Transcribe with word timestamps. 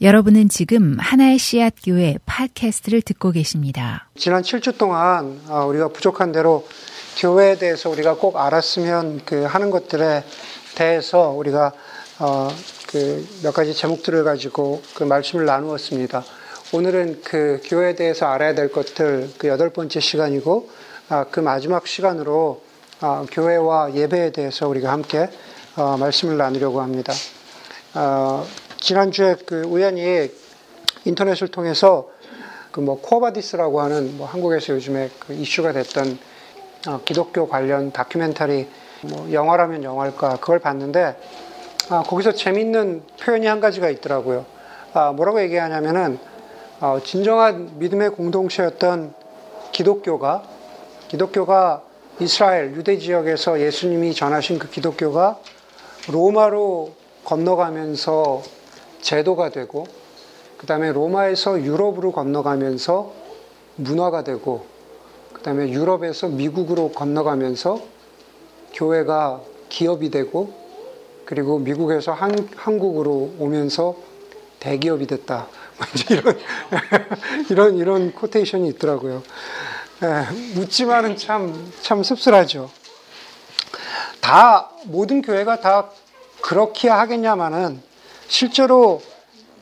여러분은 0.00 0.48
지금 0.48 0.96
하나의 1.00 1.38
씨앗 1.38 1.74
교회 1.84 2.18
팟캐스트를 2.24 3.02
듣고 3.02 3.32
계십니다. 3.32 4.08
지난 4.16 4.42
7주 4.42 4.78
동안 4.78 5.40
아, 5.48 5.64
우리가 5.64 5.88
부족한 5.88 6.30
대로 6.30 6.66
교회에 7.18 7.58
대해서 7.58 7.90
우리가 7.90 8.14
꼭 8.14 8.36
알았으면 8.36 9.22
그 9.24 9.42
하는 9.42 9.70
것들에 9.70 10.22
대해서 10.76 11.30
우리가 11.30 11.72
어, 12.20 12.48
그 12.86 13.26
몇 13.42 13.52
가지 13.52 13.74
제목들을 13.74 14.24
가지고 14.24 14.82
그 14.94 15.04
말씀을 15.04 15.44
나누었습니다. 15.44 16.24
오늘은 16.72 17.22
그 17.24 17.60
교회에 17.64 17.94
대해서 17.94 18.26
알아야 18.26 18.54
될 18.54 18.70
것들 18.70 19.30
그 19.36 19.48
여덟 19.48 19.70
번째 19.70 20.00
시간이고 20.00 20.70
아, 21.08 21.24
그 21.30 21.40
마지막 21.40 21.86
시간으로 21.86 22.62
아, 23.00 23.24
교회와 23.30 23.94
예배에 23.94 24.32
대해서 24.32 24.68
우리가 24.68 24.92
함께 24.92 25.28
어, 25.76 25.96
말씀을 25.96 26.36
나누려고 26.36 26.80
합니다. 26.80 27.12
지난주에 28.80 29.36
그 29.46 29.62
우연히 29.62 30.30
인터넷을 31.04 31.48
통해서 31.48 32.10
그 32.70 32.80
뭐 32.80 33.00
쿼바디스라고 33.00 33.80
하는 33.80 34.16
뭐 34.16 34.26
한국에서 34.28 34.74
요즘에 34.74 35.10
그 35.18 35.32
이슈가 35.32 35.72
됐던 35.72 36.16
어, 36.86 37.00
기독교 37.04 37.48
관련 37.48 37.90
다큐멘터리 37.90 38.68
뭐 39.02 39.32
영화라면 39.32 39.82
영화일까 39.82 40.36
그걸 40.36 40.60
봤는데 40.60 41.16
아, 41.88 42.04
거기서 42.04 42.32
재밌는 42.32 43.02
표현이 43.20 43.46
한 43.46 43.58
가지가 43.58 43.88
있더라고요. 43.90 44.46
아, 44.92 45.10
뭐라고 45.10 45.40
얘기하냐면은 45.42 46.20
어, 46.78 47.00
진정한 47.04 47.78
믿음의 47.80 48.10
공동체였던 48.10 49.12
기독교가 49.72 50.44
기독교가 51.08 51.82
이스라엘 52.20 52.76
유대 52.76 52.96
지역에서 52.98 53.60
예수님이 53.60 54.14
전하신 54.14 54.60
그 54.60 54.70
기독교가 54.70 55.38
로마로 56.12 56.92
건너가면서 57.24 58.42
제도가 59.00 59.50
되고 59.50 59.86
그 60.56 60.66
다음에 60.66 60.92
로마에서 60.92 61.62
유럽으로 61.62 62.12
건너가면서 62.12 63.12
문화가 63.76 64.24
되고 64.24 64.66
그 65.32 65.42
다음에 65.42 65.70
유럽에서 65.70 66.28
미국으로 66.28 66.90
건너가면서 66.90 67.80
교회가 68.74 69.40
기업이 69.68 70.10
되고 70.10 70.52
그리고 71.24 71.58
미국에서 71.58 72.12
한, 72.12 72.48
한국으로 72.56 73.34
오면서 73.38 73.96
대기업이 74.60 75.06
됐다. 75.06 75.46
이런, 76.10 76.38
이런, 77.50 77.76
이런 77.76 78.12
코테이션이 78.12 78.68
있더라고요. 78.70 79.22
에, 80.02 80.58
웃지만은 80.58 81.16
참, 81.16 81.72
참 81.82 82.02
씁쓸하죠. 82.02 82.70
다, 84.20 84.70
모든 84.84 85.22
교회가 85.22 85.60
다 85.60 85.90
그렇게 86.40 86.88
하겠냐마는 86.88 87.87
실제로 88.28 89.00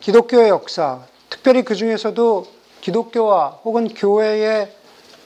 기독교의 0.00 0.48
역사, 0.48 1.00
특별히 1.30 1.62
그 1.62 1.76
중에서도 1.76 2.46
기독교와 2.80 3.60
혹은 3.64 3.88
교회의 3.88 4.72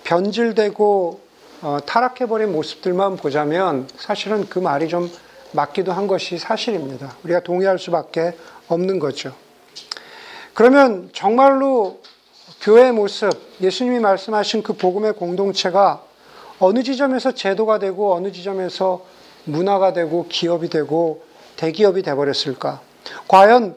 변질되고 0.05 1.21
어, 1.63 1.79
타락해버린 1.85 2.53
모습들만 2.53 3.17
보자면 3.17 3.89
사실은 3.97 4.47
그 4.49 4.59
말이 4.59 4.89
좀 4.89 5.11
맞기도 5.53 5.93
한 5.93 6.07
것이 6.07 6.39
사실입니다. 6.39 7.17
우리가 7.25 7.41
동의할 7.41 7.79
수밖에 7.79 8.37
없는 8.69 8.99
거죠. 8.99 9.35
그러면 10.53 11.09
정말로 11.15 12.01
교회의 12.61 12.93
모습, 12.93 13.31
예수님이 13.61 14.01
말씀하신 14.01 14.63
그 14.63 14.75
복음의 14.75 15.15
공동체가 15.15 16.03
어느 16.59 16.83
지점에서 16.83 17.33
제도가 17.33 17.79
되고 17.79 18.15
어느 18.15 18.33
지점에서 18.33 19.05
문화가 19.45 19.95
되고 19.95 20.27
기업이 20.29 20.69
되고 20.69 21.23
대기업이 21.57 22.03
되버렸을까? 22.03 22.90
과연 23.29 23.77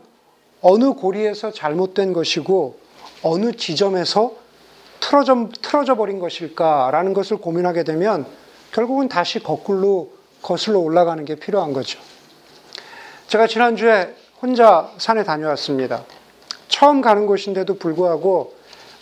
어느 0.62 0.94
고리에서 0.94 1.52
잘못된 1.52 2.14
것이고 2.14 2.78
어느 3.22 3.52
지점에서 3.54 4.34
틀어져, 5.00 5.50
틀어져 5.62 5.96
버린 5.96 6.20
것일까라는 6.20 7.14
것을 7.14 7.38
고민하게 7.38 7.84
되면 7.84 8.26
결국은 8.72 9.10
다시 9.10 9.40
거꾸로 9.40 10.14
거슬러 10.42 10.80
올라가는 10.80 11.24
게 11.26 11.36
필요한 11.36 11.74
거죠. 11.74 12.00
제가 13.28 13.48
지난주에 13.48 14.16
혼자 14.42 14.92
산에 14.98 15.24
다녀왔습니다. 15.24 16.04
처음 16.68 17.02
가는 17.02 17.26
곳인데도 17.28 17.78
불구하고 17.78 18.56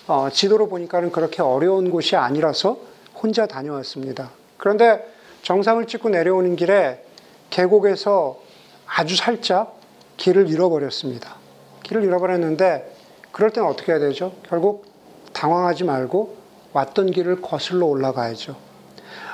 어, 0.07 0.29
지도로 0.31 0.67
보니까는 0.67 1.11
그렇게 1.11 1.41
어려운 1.41 1.89
곳이 1.89 2.15
아니라서 2.15 2.77
혼자 3.15 3.45
다녀왔습니다. 3.45 4.31
그런데 4.57 5.05
정상을 5.41 5.85
찍고 5.87 6.09
내려오는 6.09 6.55
길에 6.55 7.03
계곡에서 7.49 8.39
아주 8.85 9.15
살짝 9.15 9.80
길을 10.21 10.49
잃어버렸습니다. 10.49 11.35
길을 11.81 12.03
잃어버렸는데 12.03 12.95
그럴 13.31 13.49
때는 13.49 13.67
어떻게 13.67 13.91
해야 13.91 13.99
되죠? 13.99 14.33
결국 14.47 14.85
당황하지 15.33 15.83
말고 15.83 16.35
왔던 16.73 17.09
길을 17.09 17.41
거슬러 17.41 17.87
올라가야죠. 17.87 18.55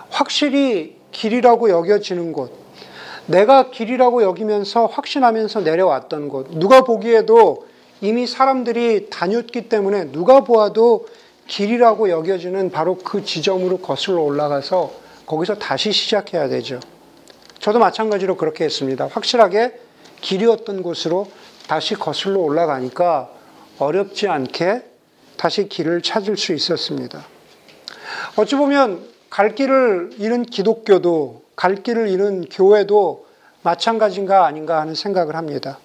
확실히 0.10 0.96
길이라고 1.12 1.70
여겨지는 1.70 2.32
곳, 2.32 2.54
내가 3.26 3.70
길이라고 3.70 4.24
여기면서 4.24 4.86
확신하면서 4.86 5.62
내려왔던 5.62 6.30
곳, 6.30 6.52
누가 6.52 6.86
보기에도 6.86 7.68
이미 8.00 8.26
사람들이 8.26 9.10
다녔기 9.10 9.68
때문에 9.68 10.14
누가 10.14 10.46
보아도 10.46 11.08
길이라고 11.48 12.10
여겨지는 12.10 12.72
바로 12.72 12.98
그 12.98 13.26
지점으로 13.26 13.80
거슬러 13.80 14.22
올라가서 14.22 14.94
거기서 15.26 15.56
다시 15.56 15.92
시작해야 15.92 16.48
되죠. 16.48 16.80
저도 17.60 17.80
마찬가지로 17.80 18.38
그렇게 18.38 18.64
했습니다. 18.64 19.08
확실하게 19.12 19.87
길이었던 20.22 20.84
곳으로 20.84 21.30
다시 21.68 21.96
거슬러 21.96 22.40
올라가니까 22.40 23.30
어렵지 23.80 24.28
않게 24.28 24.84
다시 25.38 25.68
길을 25.70 26.02
찾을 26.02 26.38
수 26.38 26.54
있었습니다. 26.54 27.24
어찌 28.36 28.56
보면 28.56 29.08
갈 29.30 29.56
길을 29.56 30.12
잃은 30.18 30.44
기독교도 30.44 31.44
갈 31.56 31.76
길을 31.76 32.10
잃은 32.10 32.46
교회도 32.50 33.28
마찬가지인가 33.62 34.46
아닌가 34.46 34.80
하는 34.80 34.96
생각을 34.96 35.36
합니다. 35.36 35.80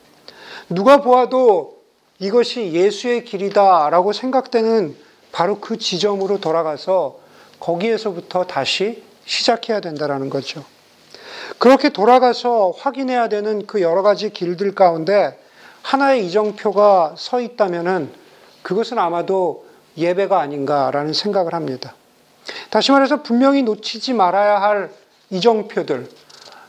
누가 0.69 1.03
보아도 1.03 1.83
이것이 2.19 2.73
예수의 2.73 3.25
길이다라고 3.25 4.13
생각되는 4.13 4.97
바로 5.33 5.59
그 5.61 5.79
지점으로 5.79 6.41
돌아가서 6.41 7.19
거기에서부터 7.59 8.45
다시 8.45 9.03
시작해야 9.25 9.81
된다는 9.81 10.31
거죠. 10.31 10.65
그렇게 11.59 11.89
돌아가서 11.89 12.73
확인해야 12.77 13.29
되는 13.29 13.67
그 13.67 13.81
여러 13.81 14.03
가지 14.03 14.31
길들 14.31 14.75
가운데 14.75 15.39
하나의 15.83 16.27
이정표가 16.27 17.15
서 17.17 17.41
있다면은 17.41 18.11
그것은 18.63 18.99
아마도 18.99 19.67
예배가 19.97 20.41
아닌가라는 20.41 21.13
생각을 21.13 21.55
합니다. 21.55 21.95
다시 22.71 22.93
말해서 22.93 23.23
분명히 23.23 23.63
놓치지 23.63 24.15
말아야 24.15 24.61
할 24.61 24.91
이정표들, 25.31 26.09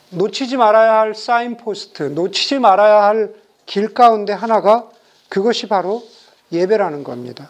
놓치지 0.09 0.57
말아야 0.57 0.99
할 0.99 1.15
사인포스트, 1.15 2.03
놓치지 2.03 2.59
말아야 2.59 3.03
할 3.03 3.43
길 3.65 3.93
가운데 3.93 4.33
하나가 4.33 4.89
그것이 5.29 5.67
바로 5.67 6.03
예배라는 6.51 7.03
겁니다. 7.03 7.49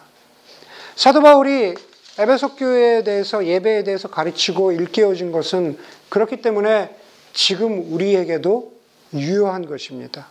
사도 0.95 1.21
바울이 1.21 1.75
에베소 2.19 2.55
교회에 2.55 3.03
대해서 3.03 3.45
예배에 3.45 3.83
대해서 3.83 4.07
가르치고 4.07 4.71
일깨워진 4.73 5.31
것은 5.31 5.77
그렇기 6.09 6.41
때문에 6.41 6.95
지금 7.33 7.91
우리에게도 7.91 8.71
유효한 9.15 9.65
것입니다. 9.65 10.27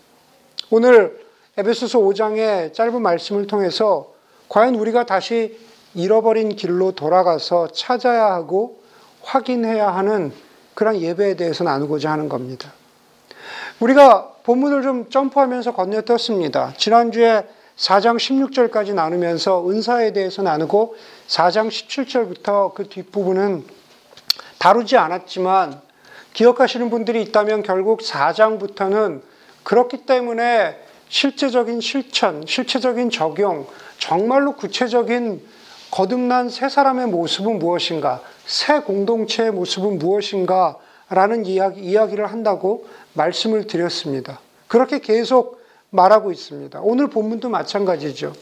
오늘 0.71 1.21
에베소서 1.57 1.99
5장의 1.99 2.73
짧은 2.73 3.03
말씀을 3.03 3.47
통해서 3.47 4.15
과연 4.49 4.75
우리가 4.77 5.05
다시 5.05 5.59
잃어버린 5.95 6.57
길로 6.57 6.93
돌아가서 6.93 7.69
찾아야 7.69 8.27
하고 8.27 8.81
확인해야 9.23 9.95
하는 9.95 10.33
그런 10.75 10.99
예배에 10.99 11.35
대해서 11.35 11.65
나누고자 11.65 12.11
하는 12.11 12.29
겁니다. 12.29 12.73
우리가 13.81 14.33
본문을 14.45 14.83
좀 14.83 15.11
점프하면서 15.11 15.75
건너뛰었습니다. 15.75 16.75
지난주에 16.79 17.47
4장 17.77 18.17
16절까지 18.17 18.95
나누면서 18.95 19.69
은사에 19.69 20.13
대해서 20.13 20.43
나누고 20.43 20.97
4장 21.29 21.69
17절부터 21.69 22.75
그 22.75 22.89
뒷부분은 22.89 23.65
다루지 24.59 24.97
않았지만 24.97 25.81
기억하시는 26.33 26.91
분들이 26.91 27.23
있다면 27.23 27.63
결국 27.63 28.01
4장부터는 28.01 29.21
그렇기 29.63 30.07
때문에 30.07 30.79
실제적인 31.09 31.81
실천, 31.81 32.45
실체적인 32.47 33.11
적용, 33.11 33.67
정말로 33.99 34.55
구체적인 34.57 35.43
거듭난 35.91 36.49
새 36.49 36.71
사람의 36.71 37.09
모습은 37.09 37.59
무엇인가, 37.59 38.23
새 38.47 38.81
공동체의 38.81 39.53
모습은 39.53 39.99
무엇인가 39.99 40.79
라는 41.11 41.45
이야기, 41.45 41.83
이야기를 41.83 42.27
한다고 42.27 42.87
말씀을 43.13 43.67
드렸습니다. 43.67 44.41
그렇게 44.69 45.01
계속 45.01 45.61
말하고 45.91 46.33
있습니다. 46.33 46.81
오늘 46.83 47.09
본문도 47.09 47.51
마찬가지죠. 47.51 48.33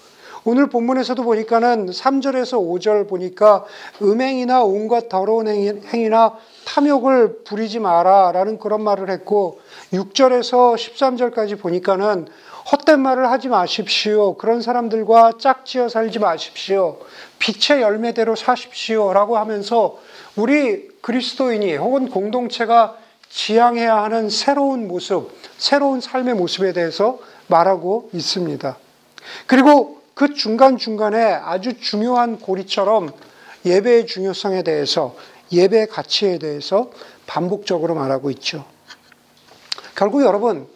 오늘 0.44 0.68
본문에서도 0.68 1.22
보니까는 1.22 1.86
3절에서 1.90 2.58
5절 2.58 3.08
보니까 3.08 3.64
음행이나 4.00 4.62
온갖 4.62 5.08
더러운 5.08 5.48
행위나 5.48 6.34
탐욕을 6.64 7.44
부리지 7.44 7.78
마라 7.78 8.32
라는 8.32 8.58
그런 8.58 8.82
말을 8.82 9.10
했고 9.10 9.60
6절에서 9.92 10.76
13절까지 10.76 11.60
보니까는 11.60 12.26
헛된 12.72 13.00
말을 13.00 13.30
하지 13.30 13.48
마십시오. 13.48 14.36
그런 14.36 14.62
사람들과 14.62 15.32
짝지어 15.38 15.88
살지 15.88 16.18
마십시오. 16.20 16.98
빛의 17.38 17.82
열매대로 17.82 18.36
사십시오. 18.36 19.12
라고 19.12 19.36
하면서 19.36 19.98
우리 20.36 20.88
그리스도인이 21.00 21.76
혹은 21.76 22.08
공동체가 22.08 22.96
지향해야 23.28 24.02
하는 24.02 24.28
새로운 24.30 24.88
모습, 24.88 25.30
새로운 25.58 26.00
삶의 26.00 26.34
모습에 26.34 26.72
대해서 26.72 27.18
말하고 27.46 28.10
있습니다. 28.12 28.76
그리고 29.46 29.99
그 30.20 30.34
중간중간에 30.34 31.32
아주 31.32 31.80
중요한 31.80 32.38
고리처럼 32.38 33.10
예배의 33.64 34.06
중요성에 34.06 34.62
대해서, 34.64 35.16
예배의 35.50 35.86
가치에 35.86 36.38
대해서 36.38 36.90
반복적으로 37.26 37.94
말하고 37.94 38.30
있죠. 38.32 38.66
결국 39.94 40.22
여러분, 40.22 40.68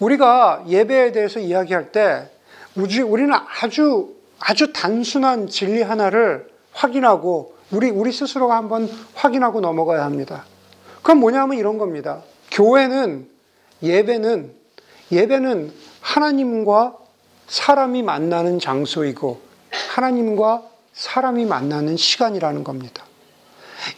우리가 0.00 0.64
예배에 0.66 1.12
대해서 1.12 1.38
이야기할 1.38 1.92
때 1.92 2.32
우리는 2.74 3.32
아주 3.62 4.16
아주 4.40 4.72
단순한 4.72 5.46
진리 5.46 5.82
하나를 5.82 6.50
확인하고 6.72 7.54
우리 7.70 7.90
우리 7.90 8.10
스스로가 8.10 8.56
한번 8.56 8.90
확인하고 9.14 9.60
넘어가야 9.60 10.02
합니다. 10.02 10.46
그건 10.96 11.18
뭐냐면 11.18 11.58
이런 11.58 11.78
겁니다. 11.78 12.24
교회는 12.50 13.28
예배는 13.84 14.52
예배는 15.12 15.72
하나님과 16.00 16.96
사람이 17.50 18.04
만나는 18.04 18.60
장소이고 18.60 19.40
하나님과 19.88 20.62
사람이 20.92 21.46
만나는 21.46 21.96
시간이라는 21.96 22.62
겁니다. 22.62 23.04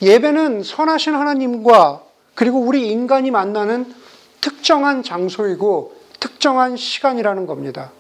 예배는 0.01 0.63
선하신 0.63 1.15
하나님과 1.15 2.03
그리고 2.35 2.61
우리 2.61 2.91
인간이 2.91 3.31
만나는 3.31 3.95
특정한 4.41 5.03
장소이고 5.03 5.95
특정한 6.19 6.79
시간이라는 6.79 7.47
겁니다. 7.47 7.93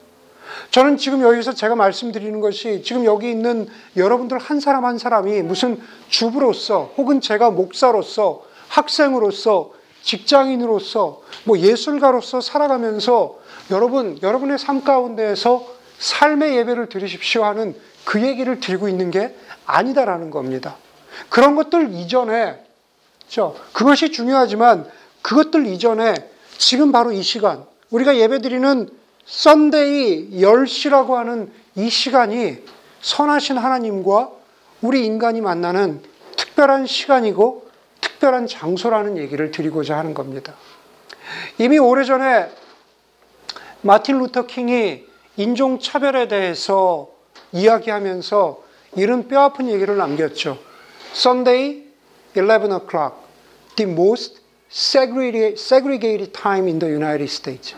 저는 0.70 0.96
지금 0.96 1.20
여기서 1.20 1.52
제가 1.52 1.76
말씀드리는 1.76 2.40
것이 2.40 2.82
지금 2.82 3.04
여기 3.04 3.30
있는 3.30 3.68
여러분들 3.94 4.38
한 4.38 4.58
사람 4.58 4.86
한 4.86 4.96
사람이 4.96 5.42
무슨 5.42 5.78
주부로서 6.08 6.94
혹은 6.96 7.20
제가 7.20 7.50
목사로서 7.50 8.42
학생으로서 8.68 9.72
직장인으로서 10.02 11.20
뭐 11.44 11.58
예술가로서 11.58 12.40
살아가면서 12.40 13.41
여러분 13.70 14.18
여러분의 14.22 14.58
삶 14.58 14.82
가운데에서 14.82 15.66
삶의 15.98 16.56
예배를 16.56 16.88
드리십시오 16.88 17.44
하는 17.44 17.74
그 18.04 18.22
얘기를 18.22 18.58
드리고 18.60 18.88
있는 18.88 19.10
게 19.10 19.36
아니다라는 19.66 20.30
겁니다. 20.30 20.76
그런 21.28 21.54
것들 21.54 21.92
이전에 21.92 22.60
그것이 23.72 24.10
중요하지만 24.10 24.86
그것들 25.22 25.66
이전에 25.66 26.14
지금 26.58 26.92
바로 26.92 27.12
이 27.12 27.22
시간 27.22 27.64
우리가 27.90 28.16
예배 28.16 28.40
드리는 28.40 28.88
썬데이 29.24 30.40
10시라고 30.40 31.12
하는 31.14 31.52
이 31.76 31.88
시간이 31.88 32.58
선하신 33.00 33.58
하나님과 33.58 34.30
우리 34.80 35.06
인간이 35.06 35.40
만나는 35.40 36.02
특별한 36.36 36.86
시간이고 36.86 37.70
특별한 38.00 38.46
장소라는 38.48 39.16
얘기를 39.16 39.50
드리고자 39.50 39.96
하는 39.96 40.12
겁니다. 40.12 40.54
이미 41.58 41.78
오래전에 41.78 42.48
마틴 43.82 44.18
루터 44.18 44.46
킹이 44.46 45.04
인종차별에 45.36 46.28
대해서 46.28 47.08
이야기하면서 47.52 48.62
이런 48.96 49.26
뼈아픈 49.26 49.68
얘기를 49.68 49.96
남겼죠. 49.96 50.58
Sunday, 51.14 51.84
11 52.34 52.72
o'clock, 52.72 53.16
the 53.76 53.90
most 53.90 54.40
segregated 54.70 56.32
time 56.32 56.68
in 56.68 56.78
the 56.78 56.92
United 56.92 57.24
States. 57.24 57.74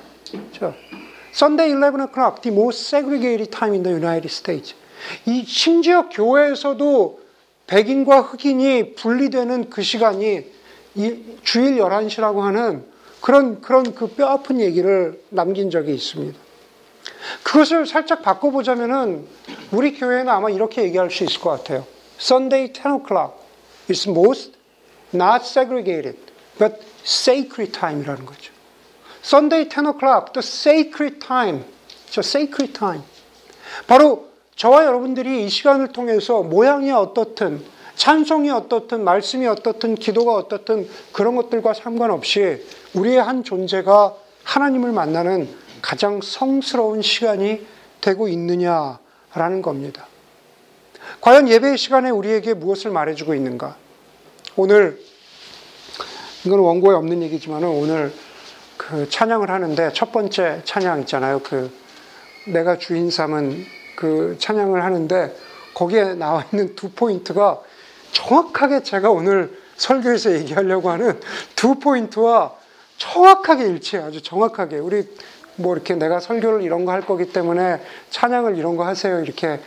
Sunday 1.33 1.73
11 1.73 2.01
o'clock, 2.01 2.43
the 2.43 2.55
most 2.55 2.87
segregated 2.87 3.51
time 3.51 3.75
in 3.75 3.83
the 3.83 3.95
United 3.95 4.31
States. 4.31 4.75
이 5.27 5.45
심지어 5.45 6.09
교회에서도 6.09 7.21
백인과 7.67 8.21
흑인이 8.21 8.95
분리되는 8.95 9.71
그 9.71 9.83
시간이 9.83 10.45
주일 11.43 11.79
11시라고 11.79 12.41
하는 12.41 12.85
그런, 13.25 13.63
그런 13.63 13.95
그 13.95 14.07
뼈 14.07 14.27
아픈 14.27 14.61
얘기를 14.61 15.19
남긴 15.31 15.71
적이 15.71 15.95
있습니다. 15.95 16.39
그것을 17.43 17.87
살짝 17.87 18.21
바꿔보자면은 18.21 19.27
우리 19.73 19.99
교회는 19.99 20.29
아마 20.29 20.51
이렇게 20.51 20.83
얘기할 20.83 21.11
수 21.11 21.25
있을 21.25 21.41
것 21.41 21.49
같아요. 21.49 21.87
Sunday 22.21 22.71
10 22.71 23.01
o'clock 23.01 23.39
is 23.89 24.07
most 24.07 24.53
not 25.15 25.43
segregated, 25.43 26.19
but 26.59 26.85
sacred 27.03 27.73
time이라는 27.73 28.27
거죠. 28.27 28.53
Sunday 29.23 29.71
10 29.71 29.87
o'clock, 29.87 30.35
the 30.35 30.45
sacred 30.45 31.19
time. 31.19 31.65
저 32.11 32.21
sacred 32.21 32.75
time. 32.75 33.05
바로 33.87 34.29
저와 34.55 34.85
여러분들이 34.85 35.47
이 35.47 35.49
시간을 35.49 35.95
통해서 35.95 36.43
모양이 36.43 36.93
어떻든, 36.93 37.65
찬송이 37.97 38.51
어떻든, 38.51 39.05
말씀이 39.05 39.47
어떻든, 39.47 39.95
기도가 39.95 40.35
어떻든 40.35 40.89
그런 41.13 41.37
것들과 41.37 41.75
상관없이 41.75 42.65
우리의 42.95 43.23
한 43.23 43.45
존재가 43.45 44.15
하나님을 44.43 44.93
만나는 44.93 45.49
가장 45.81 46.21
성스러운 46.23 47.03
시간이 47.03 47.67
되고 48.01 48.29
있느냐라는 48.29 49.63
겁니다. 49.63 50.07
과연 51.21 51.49
예배의 51.49 51.79
시간에 51.79 52.11
우리에게 52.11 52.55
무엇을 52.55 52.91
말해주고 52.91 53.35
있는가? 53.35 53.77
오늘 54.57 55.01
이건 56.45 56.59
원고에 56.59 56.95
없는 56.95 57.23
얘기지만 57.23 57.65
오늘 57.65 58.13
그 58.77 59.09
찬양을 59.09 59.51
하는데 59.51 59.93
첫 59.95 60.13
번째 60.13 60.61
찬양 60.65 61.01
있잖아요. 61.01 61.41
그 61.43 61.73
내가 62.47 62.79
주인 62.79 63.11
삼은 63.11 63.65
그 63.97 64.37
찬양을 64.39 64.85
하는데 64.85 65.35
거기에 65.73 66.15
나와 66.15 66.45
있는 66.53 66.75
두 66.75 66.91
포인트가 66.91 67.61
정확하게 68.15 68.83
제가 68.83 69.11
오늘 69.11 69.57
설교에서 69.77 70.33
얘기하려고 70.33 70.89
하는 70.91 71.21
두 71.57 71.75
포인트와 71.75 72.53
정확하게 72.97 73.67
일치해요. 73.67 74.07
아주 74.07 74.23
정확하게. 74.23 74.79
우리 74.79 75.07
뭐 75.57 75.75
이렇게 75.75 75.95
내가 75.95 76.21
설교를 76.21 76.63
이런 76.63 76.85
거 76.85 76.93
할 76.93 77.03
거기 77.03 77.27
때문에 77.33 77.81
찬양을 78.11 78.57
이런 78.57 78.77
거 78.77 78.87
하세요. 78.87 79.21
이렇게 79.21 79.61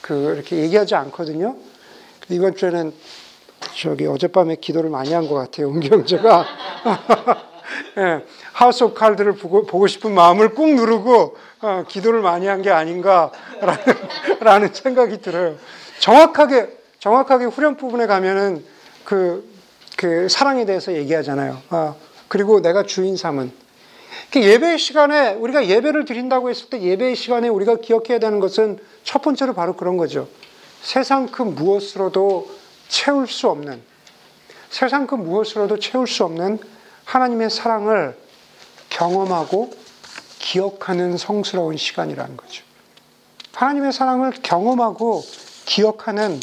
그 0.00 0.34
이렇게 0.34 0.56
얘기하지 0.56 0.94
않거든요. 0.94 1.56
이번 2.30 2.54
주에는 2.54 2.92
저기 3.76 4.06
어젯밤에 4.06 4.56
기도를 4.56 4.88
많이 4.88 5.12
한 5.12 5.28
것 5.28 5.34
같아요. 5.34 5.68
은경제가. 5.68 6.46
예, 7.98 8.24
하우스 8.52 8.84
오브 8.84 8.94
칼드를 8.94 9.34
보고, 9.34 9.66
보고 9.66 9.86
싶은 9.86 10.12
마음을 10.14 10.54
꾹 10.54 10.74
누르고 10.74 11.36
어, 11.60 11.84
기도를 11.88 12.20
많이 12.20 12.46
한 12.46 12.62
게 12.62 12.70
아닌가라는 12.70 13.30
라는 14.40 14.72
생각이 14.72 15.20
들어요. 15.20 15.56
정확하게 15.98 16.78
정확하게 17.00 17.46
후렴 17.46 17.76
부분에 17.76 18.06
가면은 18.06 18.64
그, 19.04 19.50
그 19.96 20.28
사랑에 20.28 20.64
대해서 20.66 20.92
얘기하잖아요. 20.92 21.60
아, 21.70 21.94
그리고 22.28 22.60
내가 22.60 22.84
주인 22.84 23.16
삼은 23.16 23.52
그 24.30 24.42
예배 24.42 24.76
시간에 24.76 25.32
우리가 25.34 25.66
예배를 25.66 26.04
드린다고 26.04 26.50
했을 26.50 26.68
때 26.68 26.80
예배 26.80 27.14
시간에 27.14 27.48
우리가 27.48 27.76
기억해야 27.76 28.18
되는 28.18 28.38
것은 28.38 28.78
첫 29.02 29.22
번째로 29.22 29.54
바로 29.54 29.74
그런 29.76 29.96
거죠. 29.96 30.28
세상 30.82 31.26
그 31.26 31.42
무엇으로도 31.42 32.50
채울 32.88 33.26
수 33.26 33.48
없는 33.48 33.82
세상 34.68 35.06
그 35.06 35.14
무엇으로도 35.14 35.78
채울 35.78 36.06
수 36.06 36.24
없는 36.24 36.58
하나님의 37.04 37.50
사랑을 37.50 38.16
경험하고 38.88 39.72
기억하는 40.38 41.16
성스러운 41.16 41.76
시간이라는 41.76 42.36
거죠. 42.36 42.62
하나님의 43.52 43.92
사랑을 43.92 44.32
경험하고 44.42 45.22
기억하는 45.66 46.40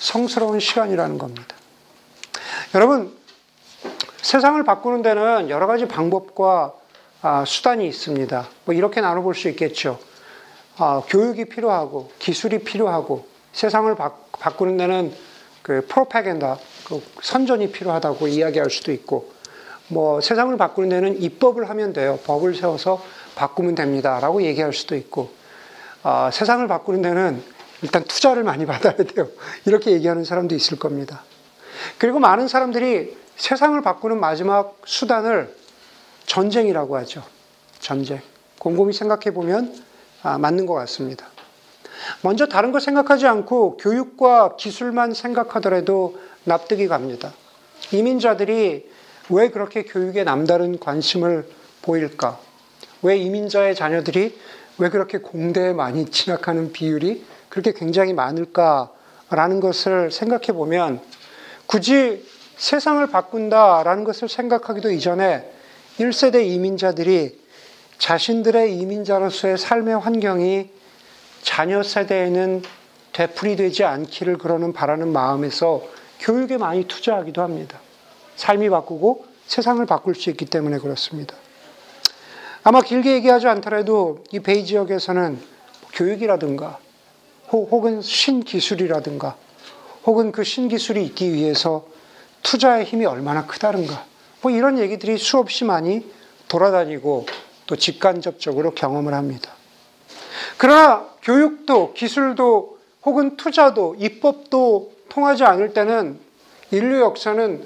성스러운 0.00 0.58
시간이라는 0.60 1.18
겁니다. 1.18 1.54
여러분, 2.74 3.14
세상을 4.22 4.62
바꾸는 4.64 5.02
데는 5.02 5.50
여러 5.50 5.66
가지 5.66 5.86
방법과 5.86 6.72
아, 7.22 7.44
수단이 7.46 7.86
있습니다. 7.86 8.48
뭐 8.64 8.74
이렇게 8.74 9.02
나눠볼 9.02 9.34
수 9.34 9.48
있겠죠. 9.50 9.98
아, 10.78 11.02
교육이 11.06 11.44
필요하고 11.44 12.10
기술이 12.18 12.60
필요하고 12.60 13.26
세상을 13.52 13.94
바, 13.94 14.12
꾸는 14.56 14.78
데는 14.78 15.14
그 15.62 15.84
프로파간다, 15.86 16.58
그 16.86 17.02
선전이 17.22 17.70
필요하다고 17.70 18.26
이야기할 18.28 18.70
수도 18.70 18.92
있고 18.92 19.30
뭐 19.88 20.22
세상을 20.22 20.56
바꾸는 20.56 20.88
데는 20.88 21.20
입법을 21.20 21.68
하면 21.68 21.92
돼요. 21.92 22.18
법을 22.24 22.54
세워서 22.54 23.04
바꾸면 23.34 23.74
됩니다 23.74 24.18
라고 24.20 24.42
얘기할 24.42 24.72
수도 24.72 24.96
있고 24.96 25.30
아, 26.02 26.30
세상을 26.32 26.66
바꾸는 26.66 27.02
데는 27.02 27.59
일단 27.82 28.04
투자를 28.04 28.44
많이 28.44 28.66
받아야 28.66 28.96
돼요. 28.96 29.28
이렇게 29.64 29.92
얘기하는 29.92 30.24
사람도 30.24 30.54
있을 30.54 30.78
겁니다. 30.78 31.22
그리고 31.98 32.18
많은 32.18 32.48
사람들이 32.48 33.16
세상을 33.36 33.80
바꾸는 33.80 34.20
마지막 34.20 34.80
수단을 34.84 35.54
전쟁이라고 36.26 36.96
하죠. 36.98 37.22
전쟁. 37.78 38.20
곰곰이 38.58 38.92
생각해 38.92 39.32
보면 39.32 39.74
아, 40.22 40.36
맞는 40.36 40.66
것 40.66 40.74
같습니다. 40.74 41.26
먼저 42.22 42.46
다른 42.46 42.72
거 42.72 42.80
생각하지 42.80 43.26
않고 43.26 43.78
교육과 43.78 44.56
기술만 44.56 45.14
생각하더라도 45.14 46.18
납득이 46.44 46.88
갑니다. 46.88 47.32
이민자들이 47.92 48.88
왜 49.30 49.50
그렇게 49.50 49.84
교육에 49.84 50.24
남다른 50.24 50.78
관심을 50.78 51.48
보일까? 51.82 52.38
왜 53.02 53.16
이민자의 53.16 53.74
자녀들이 53.74 54.38
왜 54.78 54.90
그렇게 54.90 55.18
공대에 55.18 55.72
많이 55.72 56.06
진학하는 56.10 56.72
비율이 56.72 57.24
그렇게 57.50 57.72
굉장히 57.72 58.14
많을까라는 58.14 59.60
것을 59.60 60.10
생각해 60.10 60.52
보면 60.52 61.00
굳이 61.66 62.26
세상을 62.56 63.06
바꾼다라는 63.06 64.04
것을 64.04 64.28
생각하기도 64.28 64.90
이전에 64.90 65.50
1세대 65.98 66.46
이민자들이 66.46 67.38
자신들의 67.98 68.78
이민자로서의 68.78 69.58
삶의 69.58 69.98
환경이 69.98 70.70
자녀 71.42 71.82
세대에는 71.82 72.62
되풀이되지 73.12 73.84
않기를 73.84 74.38
그러는 74.38 74.72
바라는 74.72 75.12
마음에서 75.12 75.82
교육에 76.20 76.56
많이 76.56 76.84
투자하기도 76.84 77.42
합니다. 77.42 77.78
삶이 78.36 78.70
바꾸고 78.70 79.26
세상을 79.46 79.84
바꿀 79.84 80.14
수 80.14 80.30
있기 80.30 80.46
때문에 80.46 80.78
그렇습니다. 80.78 81.34
아마 82.62 82.80
길게 82.80 83.12
얘기하지 83.14 83.48
않더라도 83.48 84.22
이 84.32 84.40
베이 84.40 84.64
지역에서는 84.64 85.40
교육이라든가 85.92 86.78
혹은 87.52 88.00
신기술이라든가 88.02 89.36
혹은 90.04 90.32
그 90.32 90.44
신기술이 90.44 91.04
있기 91.04 91.32
위해서 91.32 91.86
투자의 92.42 92.84
힘이 92.84 93.06
얼마나 93.06 93.46
크다는가 93.46 94.04
뭐 94.42 94.50
이런 94.50 94.78
얘기들이 94.78 95.18
수없이 95.18 95.64
많이 95.64 96.10
돌아다니고 96.48 97.26
또 97.66 97.76
직간접적으로 97.76 98.72
경험을 98.72 99.14
합니다. 99.14 99.52
그러나 100.56 101.06
교육도 101.22 101.92
기술도 101.92 102.78
혹은 103.04 103.36
투자도 103.36 103.96
입법도 103.98 104.92
통하지 105.08 105.44
않을 105.44 105.74
때는 105.74 106.18
인류 106.70 107.00
역사는 107.00 107.64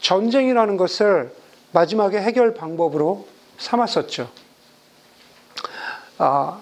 전쟁이라는 0.00 0.76
것을 0.76 1.34
마지막에 1.72 2.20
해결 2.20 2.54
방법으로 2.54 3.26
삼았었죠. 3.58 4.30
아, 6.18 6.60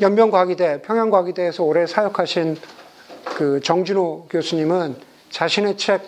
연변과기대, 0.00 0.82
평양과기대에서 0.82 1.62
오래 1.62 1.86
사역하신 1.86 2.56
그 3.24 3.60
정진호 3.60 4.26
교수님은 4.28 4.96
자신의 5.30 5.76
책 5.76 6.02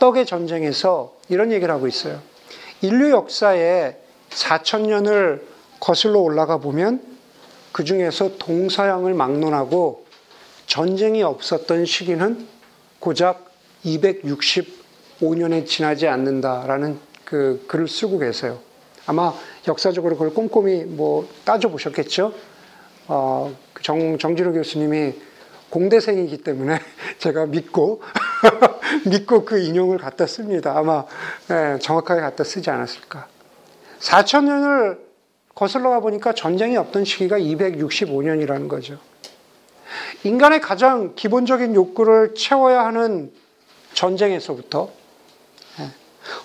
떡의 0.00 0.26
전쟁에서 0.26 1.14
이런 1.28 1.52
얘기를 1.52 1.72
하고 1.72 1.86
있어요. 1.86 2.20
인류 2.80 3.10
역사에 3.10 3.96
4천 4.30 4.82
년을 4.88 5.46
거슬러 5.78 6.18
올라가 6.18 6.58
보면 6.58 7.00
그 7.70 7.84
중에서 7.84 8.36
동서양을 8.38 9.14
막론하고 9.14 10.04
전쟁이 10.66 11.22
없었던 11.22 11.84
시기는 11.84 12.46
고작 12.98 13.52
265년에 13.84 15.66
지나지 15.66 16.08
않는다라는 16.08 16.98
그 17.24 17.64
글을 17.68 17.86
쓰고 17.86 18.18
계세요. 18.18 18.58
아마 19.06 19.32
역사적으로 19.68 20.16
그걸 20.16 20.34
꼼꼼히 20.34 20.84
뭐 20.84 21.28
따져보셨겠죠? 21.44 22.32
어, 23.08 23.54
그 23.72 23.82
정, 23.82 24.18
정진호 24.18 24.52
교수님이 24.52 25.14
공대생이기 25.70 26.38
때문에 26.38 26.78
제가 27.18 27.46
믿고, 27.46 28.02
믿고 29.08 29.44
그 29.44 29.58
인용을 29.58 29.98
갖다 29.98 30.26
씁니다. 30.26 30.76
아마 30.76 31.04
네, 31.48 31.78
정확하게 31.78 32.20
갖다 32.20 32.44
쓰지 32.44 32.70
않았을까. 32.70 33.26
4천 34.00 34.44
년을 34.44 35.12
거슬러 35.54 35.90
가 35.90 36.00
보니까 36.00 36.32
전쟁이 36.34 36.76
없던 36.76 37.04
시기가 37.04 37.38
265년이라는 37.38 38.68
거죠. 38.68 38.98
인간의 40.24 40.60
가장 40.60 41.14
기본적인 41.14 41.74
욕구를 41.74 42.34
채워야 42.34 42.84
하는 42.84 43.32
전쟁에서부터 43.92 44.90
예, 45.80 45.88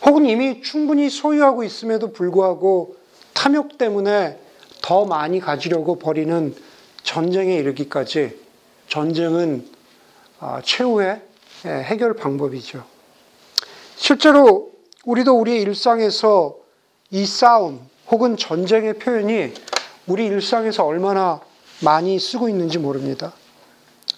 혹은 0.06 0.26
이미 0.26 0.62
충분히 0.62 1.10
소유하고 1.10 1.64
있음에도 1.64 2.12
불구하고 2.12 2.98
탐욕 3.34 3.78
때문에 3.78 4.40
더 4.82 5.06
많이 5.06 5.40
가지려고 5.40 6.00
벌이는 6.00 6.56
전쟁에 7.04 7.56
이르기까지 7.56 8.38
전쟁은 8.90 9.70
아, 10.40 10.62
최후의 10.64 11.22
예, 11.66 11.70
해결 11.70 12.14
방법이죠. 12.14 12.86
실제로 13.96 14.72
우리도 15.06 15.34
우리의 15.40 15.62
일상에서 15.62 16.56
이 17.10 17.26
싸움 17.26 17.90
혹은 18.12 18.38
전쟁의 18.38 19.00
표현이 19.00 19.54
우리 20.06 20.26
일상에서 20.26 20.86
얼마나 20.86 21.42
많이 21.82 22.20
쓰고 22.20 22.50
있는지 22.50 22.78
모릅니다. 22.78 23.34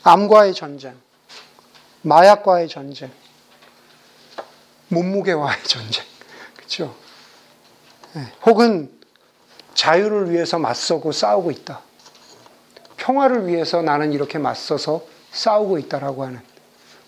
암과의 0.03 0.53
전쟁, 0.53 0.95
마약과의 2.01 2.67
전쟁, 2.67 3.11
몸무게와의 4.89 5.63
전쟁, 5.63 6.03
그렇죠? 6.55 6.95
혹은 8.45 8.98
자유를 9.79 10.29
위해서 10.29 10.59
맞서고 10.59 11.13
싸우고 11.13 11.51
있다. 11.51 11.79
평화를 12.97 13.47
위해서 13.47 13.81
나는 13.81 14.11
이렇게 14.11 14.37
맞서서 14.37 15.05
싸우고 15.31 15.77
있다라고 15.79 16.25
하는 16.25 16.41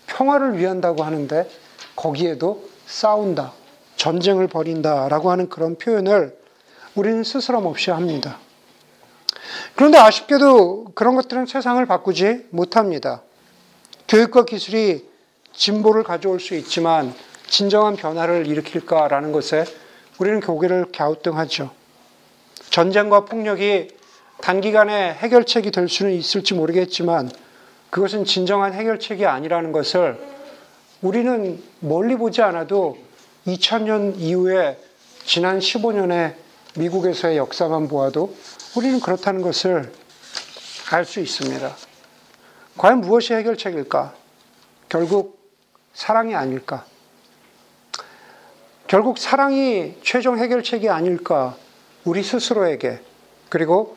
평화를 0.06 0.56
위한다고 0.56 1.04
하는데 1.04 1.50
거기에도 1.94 2.66
싸운다, 2.86 3.52
전쟁을 3.96 4.46
벌인다라고 4.46 5.30
하는 5.30 5.50
그런 5.50 5.76
표현을 5.76 6.34
우리는 6.94 7.22
스스럼 7.22 7.66
없이 7.66 7.90
합니다. 7.90 8.38
그런데 9.74 9.98
아쉽게도 9.98 10.92
그런 10.94 11.14
것들은 11.14 11.44
세상을 11.44 11.84
바꾸지 11.84 12.46
못합니다. 12.48 13.20
교육과 14.08 14.46
기술이 14.46 15.06
진보를 15.52 16.04
가져올 16.04 16.40
수 16.40 16.54
있지만 16.54 17.14
진정한 17.48 17.96
변화를 17.96 18.46
일으킬까라는 18.46 19.32
것에 19.32 19.66
우리는 20.18 20.40
고개를 20.40 20.86
갸우뚱하죠. 20.90 21.81
전쟁과 22.72 23.26
폭력이 23.26 23.88
단기간에 24.40 25.12
해결책이 25.12 25.70
될 25.72 25.90
수는 25.90 26.12
있을지 26.12 26.54
모르겠지만 26.54 27.30
그것은 27.90 28.24
진정한 28.24 28.72
해결책이 28.72 29.26
아니라는 29.26 29.72
것을 29.72 30.18
우리는 31.02 31.62
멀리 31.80 32.16
보지 32.16 32.40
않아도 32.40 32.96
2000년 33.46 34.14
이후에 34.16 34.78
지난 35.22 35.58
15년의 35.58 36.34
미국에서의 36.78 37.36
역사만 37.36 37.88
보아도 37.88 38.34
우리는 38.74 39.00
그렇다는 39.00 39.42
것을 39.42 39.92
알 40.90 41.04
수 41.04 41.20
있습니다. 41.20 41.76
과연 42.78 43.02
무엇이 43.02 43.34
해결책일까? 43.34 44.14
결국 44.88 45.38
사랑이 45.92 46.34
아닐까? 46.34 46.86
결국 48.86 49.18
사랑이 49.18 49.94
최종 50.02 50.38
해결책이 50.38 50.88
아닐까? 50.88 51.56
우리 52.04 52.22
스스로에게 52.22 53.00
그리고 53.48 53.96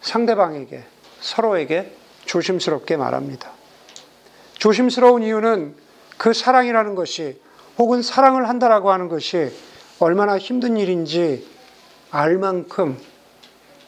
상대방에게 0.00 0.84
서로에게 1.20 1.94
조심스럽게 2.24 2.96
말합니다. 2.96 3.50
조심스러운 4.58 5.22
이유는 5.22 5.74
그 6.16 6.32
사랑이라는 6.32 6.94
것이 6.94 7.40
혹은 7.78 8.02
사랑을 8.02 8.48
한다라고 8.48 8.90
하는 8.90 9.08
것이 9.08 9.52
얼마나 9.98 10.38
힘든 10.38 10.76
일인지 10.76 11.46
알 12.10 12.38
만큼 12.38 12.98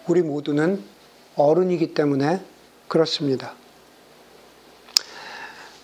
우리 0.07 0.23
모두는 0.23 0.83
어른이기 1.37 1.95
때문에 1.95 2.43
그렇습니다. 2.87 3.55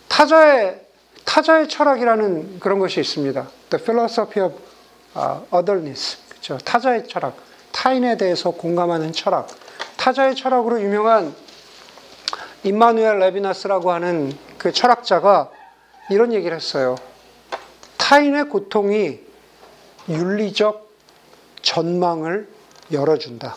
타자의 0.09 0.81
타자의 1.25 1.69
철학이라는 1.69 2.61
그런 2.61 2.79
것이 2.79 3.01
있습니다. 3.01 3.49
The 3.71 3.83
philosophy 3.83 4.47
of 4.47 4.61
otherness. 5.53 6.19
그렇죠. 6.29 6.59
타자의 6.59 7.09
철학. 7.09 7.37
타인에 7.75 8.17
대해서 8.17 8.53
공감하는 8.53 9.13
철학. 9.13 9.49
타자의 9.97 10.37
철학으로 10.37 10.81
유명한 10.81 11.35
임마누엘 12.63 13.19
레비나스라고 13.19 13.91
하는 13.91 14.33
그 14.57 14.73
철학자가 14.73 15.51
이런 16.09 16.33
얘기를 16.33 16.57
했어요. 16.57 16.97
타인의 17.99 18.49
고통이 18.49 19.19
윤리적 20.09 20.89
전망을 21.63 22.49
열어준다. 22.93 23.57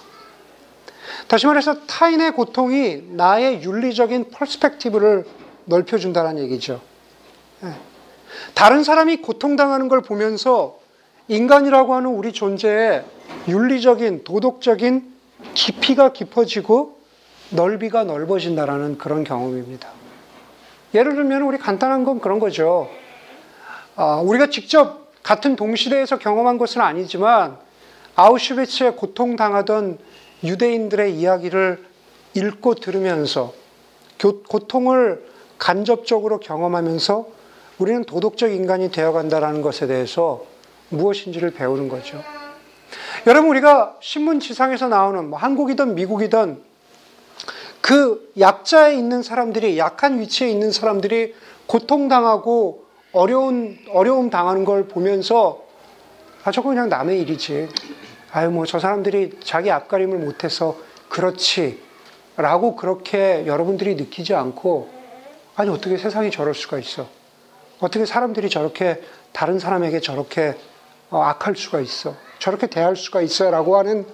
다시 1.27 1.45
말해서 1.45 1.85
타인의 1.85 2.31
고통이 2.31 3.03
나의 3.11 3.61
윤리적인 3.61 4.31
perspective를 4.31 5.25
넓혀준다는 5.65 6.39
얘기죠. 6.39 6.81
예. 7.63 7.73
다른 8.53 8.83
사람이 8.83 9.17
고통당하는 9.17 9.89
걸 9.89 10.01
보면서 10.01 10.79
인간이라고 11.27 11.93
하는 11.93 12.09
우리 12.09 12.31
존재의 12.31 13.03
윤리적인, 13.47 14.23
도덕적인 14.23 15.13
깊이가 15.53 16.13
깊어지고 16.13 16.97
넓이가 17.51 18.03
넓어진다라는 18.03 18.97
그런 18.97 19.23
경험입니다. 19.23 19.89
예를 20.93 21.15
들면 21.15 21.41
우리 21.43 21.57
간단한 21.57 22.03
건 22.03 22.19
그런 22.19 22.39
거죠. 22.39 22.89
아, 23.95 24.21
우리가 24.23 24.49
직접 24.49 25.07
같은 25.23 25.55
동시대에서 25.55 26.17
경험한 26.17 26.57
것은 26.57 26.81
아니지만 26.81 27.57
아우슈비츠에 28.15 28.91
고통당하던 28.91 29.97
유대인들의 30.43 31.15
이야기를 31.15 31.83
읽고 32.33 32.75
들으면서 32.75 33.53
고통을 34.17 35.25
간접적으로 35.57 36.39
경험하면서 36.39 37.27
우리는 37.79 38.03
도덕적 38.03 38.51
인간이 38.51 38.91
되어간다는 38.91 39.61
것에 39.61 39.87
대해서 39.87 40.45
무엇인지를 40.89 41.51
배우는 41.51 41.89
거죠. 41.89 42.23
여러분 43.27 43.49
우리가 43.49 43.97
신문 43.99 44.39
지상에서 44.39 44.87
나오는 44.87 45.29
뭐 45.29 45.37
한국이든 45.37 45.95
미국이든 45.95 46.63
그 47.81 48.31
약자에 48.39 48.95
있는 48.95 49.21
사람들이 49.21 49.77
약한 49.77 50.21
위치에 50.21 50.49
있는 50.49 50.71
사람들이 50.71 51.35
고통당하고 51.65 52.85
어려운 53.11 53.79
어려움 53.89 54.29
당하는 54.29 54.63
걸 54.63 54.87
보면서 54.87 55.61
아 56.45 56.51
저거 56.53 56.69
그냥 56.69 56.87
남의 56.87 57.19
일이지. 57.19 57.67
아유 58.31 58.49
뭐 58.49 58.65
저 58.65 58.79
사람들이 58.79 59.39
자기 59.43 59.71
앞가림을 59.71 60.19
못해서 60.19 60.77
그렇지라고 61.09 62.77
그렇게 62.77 63.45
여러분들이 63.45 63.95
느끼지 63.95 64.35
않고 64.35 64.89
아니 65.57 65.69
어떻게 65.69 65.97
세상이 65.97 66.31
저럴 66.31 66.53
수가 66.53 66.79
있어? 66.79 67.05
어떻게 67.81 68.05
사람들이 68.05 68.49
저렇게 68.49 69.03
다른 69.33 69.59
사람에게 69.59 69.99
저렇게 69.99 70.55
어, 71.09 71.21
악할 71.23 71.57
수가 71.57 71.81
있어? 71.81 72.26
저렇게 72.39 72.67
대할 72.67 72.95
수가 72.95 73.21
있어라고 73.21 73.77
하는 73.77 74.05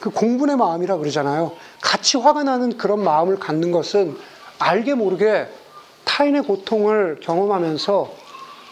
그 0.00 0.10
공분의 0.10 0.56
마음이라 0.56 0.96
그러잖아요. 0.98 1.52
같이 1.80 2.16
화가 2.16 2.44
나는 2.44 2.76
그런 2.76 3.02
마음을 3.02 3.38
갖는 3.38 3.72
것은 3.72 4.16
알게 4.58 4.94
모르게 4.94 5.48
타인의 6.04 6.42
고통을 6.42 7.20
경험하면서 7.20 8.12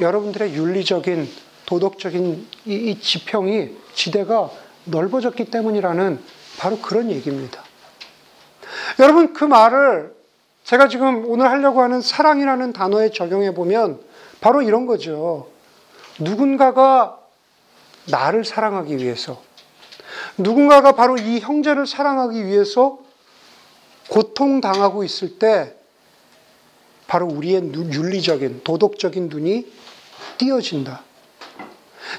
여러분들의 0.01 0.55
윤리적인 0.55 1.29
도덕적인 1.67 2.47
이, 2.67 2.75
이 2.75 3.01
지평이 3.01 3.77
지대가 3.95 4.51
넓어졌기 4.85 5.47
때문이라는 5.47 6.21
바로 6.59 6.79
그런 6.79 7.11
얘기입니다. 7.11 7.63
여러분 8.99 9.33
그 9.33 9.45
말을 9.45 10.15
제가 10.65 10.89
지금 10.89 11.29
오늘 11.29 11.49
하려고 11.51 11.83
하는 11.83 12.01
사랑이라는 12.01 12.73
단어에 12.73 13.11
적용해 13.11 13.55
보면 13.55 14.01
바로 14.41 14.63
이런 14.63 14.87
거죠. 14.87 15.49
누군가가 16.19 17.19
나를 18.07 18.45
사랑하기 18.45 18.97
위해서 18.99 19.43
누군가가 20.39 20.93
바로 20.93 21.17
이 21.17 21.41
형제를 21.41 21.87
사랑하기 21.87 22.47
위해서 22.47 22.99
고통당하고 24.09 25.05
있을 25.05 25.39
때 25.39 25.75
바로 27.07 27.27
우리의 27.27 27.63
눈, 27.63 27.93
윤리적인 27.93 28.63
도덕적인 28.65 29.29
눈이 29.29 29.73
띄어진다. 30.39 31.03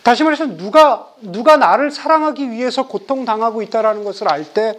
다시 0.04 0.24
말해서 0.24 0.46
누가 0.58 1.14
누가 1.22 1.58
나를 1.58 1.92
사랑하기 1.92 2.52
위해서 2.52 2.88
고통당하고 2.88 3.62
있다라는 3.62 4.04
것을 4.04 4.30
알 4.32 4.54
때 4.54 4.78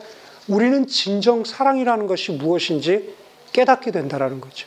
우리는 0.48 0.86
진정 0.86 1.44
사랑이라는 1.44 2.06
것이 2.06 2.32
무엇인지 2.32 3.14
깨닫게 3.52 3.90
된다라는 3.90 4.40
거죠. 4.40 4.66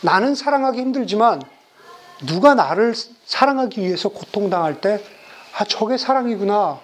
나는 0.00 0.34
사랑하기 0.34 0.80
힘들지만 0.80 1.42
누가 2.26 2.54
나를 2.54 2.94
사랑하기 3.24 3.80
위해서 3.80 4.08
고통당할 4.08 4.80
때 4.80 5.02
아, 5.56 5.64
저게 5.64 5.96
사랑이구나. 5.96 6.80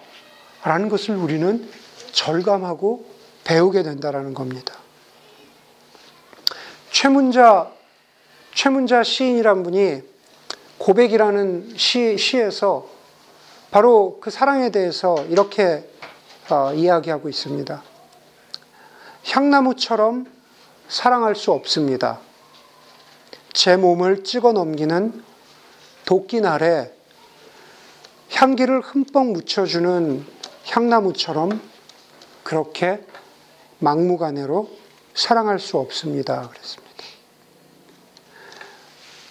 라는 0.62 0.88
것을 0.88 1.14
우리는 1.14 1.68
절감하고 2.12 3.04
배우게 3.44 3.82
된다라는 3.82 4.35
겁니다. 4.35 4.75
최문자, 6.90 7.70
최문자 8.54 9.02
시인이란 9.04 9.62
분이 9.62 10.02
고백이라는 10.78 11.75
시, 11.76 12.18
시에서 12.18 12.88
바로 13.70 14.18
그 14.20 14.30
사랑에 14.30 14.70
대해서 14.70 15.25
이렇게 15.26 15.88
어, 16.50 16.73
이야기하고 16.73 17.28
있습니다. 17.28 17.82
향나무처럼 19.26 20.26
사랑할 20.88 21.37
수 21.37 21.52
없습니다. 21.52 22.20
제 23.52 23.76
몸을 23.76 24.25
찍어 24.25 24.52
넘기는 24.52 25.23
도끼 26.04 26.40
날에 26.40 26.96
향기를 28.37 28.83
흠뻑 28.83 29.28
묻혀주는 29.28 30.23
향나무처럼 30.66 31.59
그렇게 32.43 33.02
막무가내로 33.78 34.69
사랑할 35.14 35.59
수 35.59 35.78
없습니다. 35.78 36.47
그랬습니다. 36.50 36.87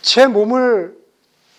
제 0.01 0.25
몸을 0.25 0.97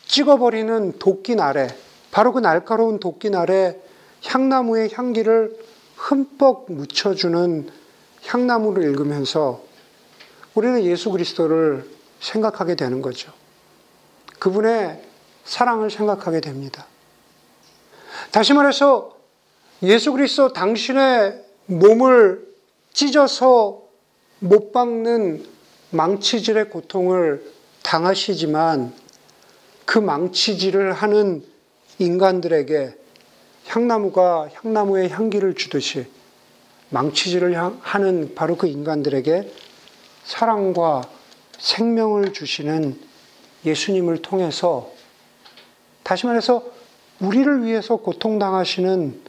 찍어버리는 0.07 0.99
도끼 0.99 1.37
날에, 1.37 1.69
바로 2.11 2.33
그 2.33 2.41
날카로운 2.41 2.99
도끼 2.99 3.31
날에 3.31 3.81
향나무의 4.25 4.91
향기를 4.93 5.57
흠뻑 5.95 6.73
묻혀주는 6.73 7.71
향나무를 8.25 8.83
읽으면서 8.91 9.63
우리는 10.55 10.83
예수 10.83 11.13
그리스도를 11.13 11.89
생각하게 12.19 12.75
되는 12.75 13.03
거죠. 13.03 13.33
그분의 14.41 15.01
사랑을 15.45 15.91
생각하게 15.91 16.41
됩니다. 16.41 16.87
다시 18.31 18.53
말해서 18.53 19.17
예수 19.83 20.13
그리스도 20.13 20.53
당신의 20.53 21.45
몸을 21.67 22.47
찢어서 22.93 23.83
못 24.39 24.73
박는 24.73 25.45
망치질의 25.91 26.71
고통을 26.71 27.45
당하시지만 27.83 28.93
그 29.85 29.99
망치질을 29.99 30.93
하는 30.93 31.45
인간들에게 31.99 32.95
향나무가 33.67 34.49
향나무의 34.55 35.11
향기를 35.11 35.55
주듯이 35.55 36.07
망치질을 36.91 37.57
하는 37.81 38.35
바로 38.35 38.57
그 38.57 38.67
인간들에게 38.67 39.51
사랑과 40.25 41.03
생명을 41.59 42.33
주시는 42.33 42.99
예수님을 43.65 44.23
통해서 44.23 44.93
다시 46.03 46.27
말해서 46.27 46.76
우리를 47.21 47.65
위해서 47.65 47.97
고통당하시는 47.97 49.23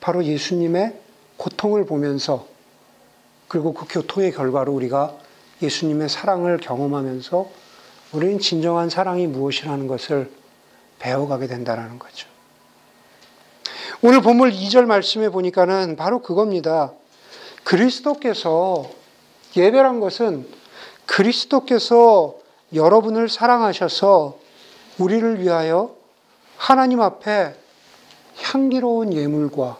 바로 0.00 0.24
예수님의 0.24 0.98
고통을 1.36 1.86
보면서 1.86 2.46
그리고 3.48 3.72
그 3.72 3.86
교통의 3.88 4.32
결과로 4.32 4.72
우리가 4.72 5.16
예수님의 5.62 6.08
사랑을 6.08 6.58
경험하면서 6.58 7.50
우리는 8.12 8.38
진정한 8.38 8.90
사랑이 8.90 9.26
무엇이라는 9.26 9.86
것을 9.86 10.30
배워가게 10.98 11.46
된다는 11.46 11.98
거죠. 11.98 12.28
오늘 14.02 14.20
본문 14.20 14.50
2절 14.50 14.84
말씀에 14.86 15.28
보니까는 15.28 15.96
바로 15.96 16.22
그겁니다. 16.22 16.92
그리스도께서 17.64 18.90
예배란 19.56 20.00
것은 20.00 20.46
그리스도께서 21.06 22.36
여러분을 22.74 23.28
사랑하셔서 23.28 24.38
우리를 24.98 25.40
위하여 25.40 26.01
하나님 26.62 27.00
앞에 27.00 27.56
향기로운 28.36 29.14
예물과 29.14 29.78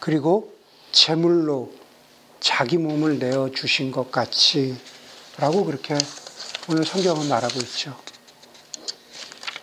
그리고 0.00 0.52
제물로 0.92 1.72
자기 2.40 2.76
몸을 2.76 3.18
내어 3.18 3.48
주신 3.48 3.90
것 3.90 4.12
같이 4.12 4.76
라고 5.38 5.64
그렇게 5.64 5.96
오늘 6.68 6.84
성경은 6.84 7.26
말하고 7.26 7.58
있죠. 7.60 7.96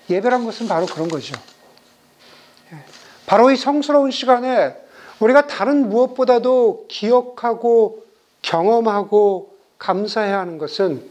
예배란 0.09 0.45
것은 0.45 0.67
바로 0.67 0.87
그런 0.87 1.09
거죠. 1.09 1.35
예. 2.73 2.83
바로 3.27 3.51
이 3.51 3.55
성스러운 3.55 4.09
시간에 4.09 4.75
우리가 5.19 5.45
다른 5.45 5.87
무엇보다도 5.89 6.87
기억하고 6.89 8.03
경험하고 8.41 9.55
감사해야 9.77 10.39
하는 10.39 10.57
것은 10.57 11.07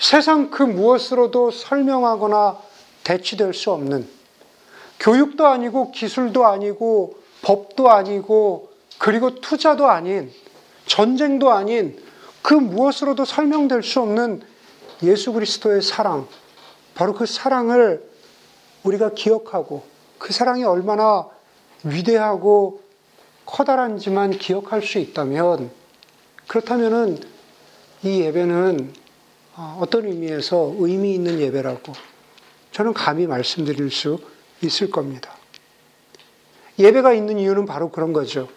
세상 0.00 0.50
그 0.50 0.64
무엇으로도 0.64 1.52
설명하거나 1.52 2.58
대치될 3.04 3.54
수 3.54 3.70
없는 3.70 4.13
교육도 5.04 5.46
아니고 5.46 5.92
기술도 5.92 6.46
아니고 6.46 7.18
법도 7.42 7.90
아니고 7.90 8.70
그리고 8.98 9.34
투자도 9.34 9.86
아닌 9.86 10.32
전쟁도 10.86 11.50
아닌 11.50 12.02
그 12.40 12.54
무엇으로도 12.54 13.26
설명될 13.26 13.82
수 13.82 14.00
없는 14.00 14.40
예수 15.02 15.32
그리스도의 15.34 15.82
사랑, 15.82 16.26
바로 16.94 17.12
그 17.12 17.26
사랑을 17.26 18.02
우리가 18.82 19.10
기억하고 19.10 19.84
그 20.18 20.32
사랑이 20.32 20.64
얼마나 20.64 21.28
위대하고 21.82 22.80
커다란지만 23.44 24.30
기억할 24.30 24.82
수 24.82 24.98
있다면 24.98 25.70
그렇다면은 26.46 27.20
이 28.02 28.20
예배는 28.20 28.94
어, 29.56 29.78
어떤 29.82 30.06
의미에서 30.06 30.74
의미 30.78 31.14
있는 31.14 31.40
예배라고 31.40 31.92
저는 32.72 32.94
감히 32.94 33.26
말씀드릴 33.26 33.90
수 33.90 34.18
있을 34.66 34.90
겁니다. 34.90 35.34
예배가 36.78 37.12
있는 37.12 37.38
이유는 37.38 37.66
바로 37.66 37.90
그런 37.90 38.12
거죠. 38.12 38.48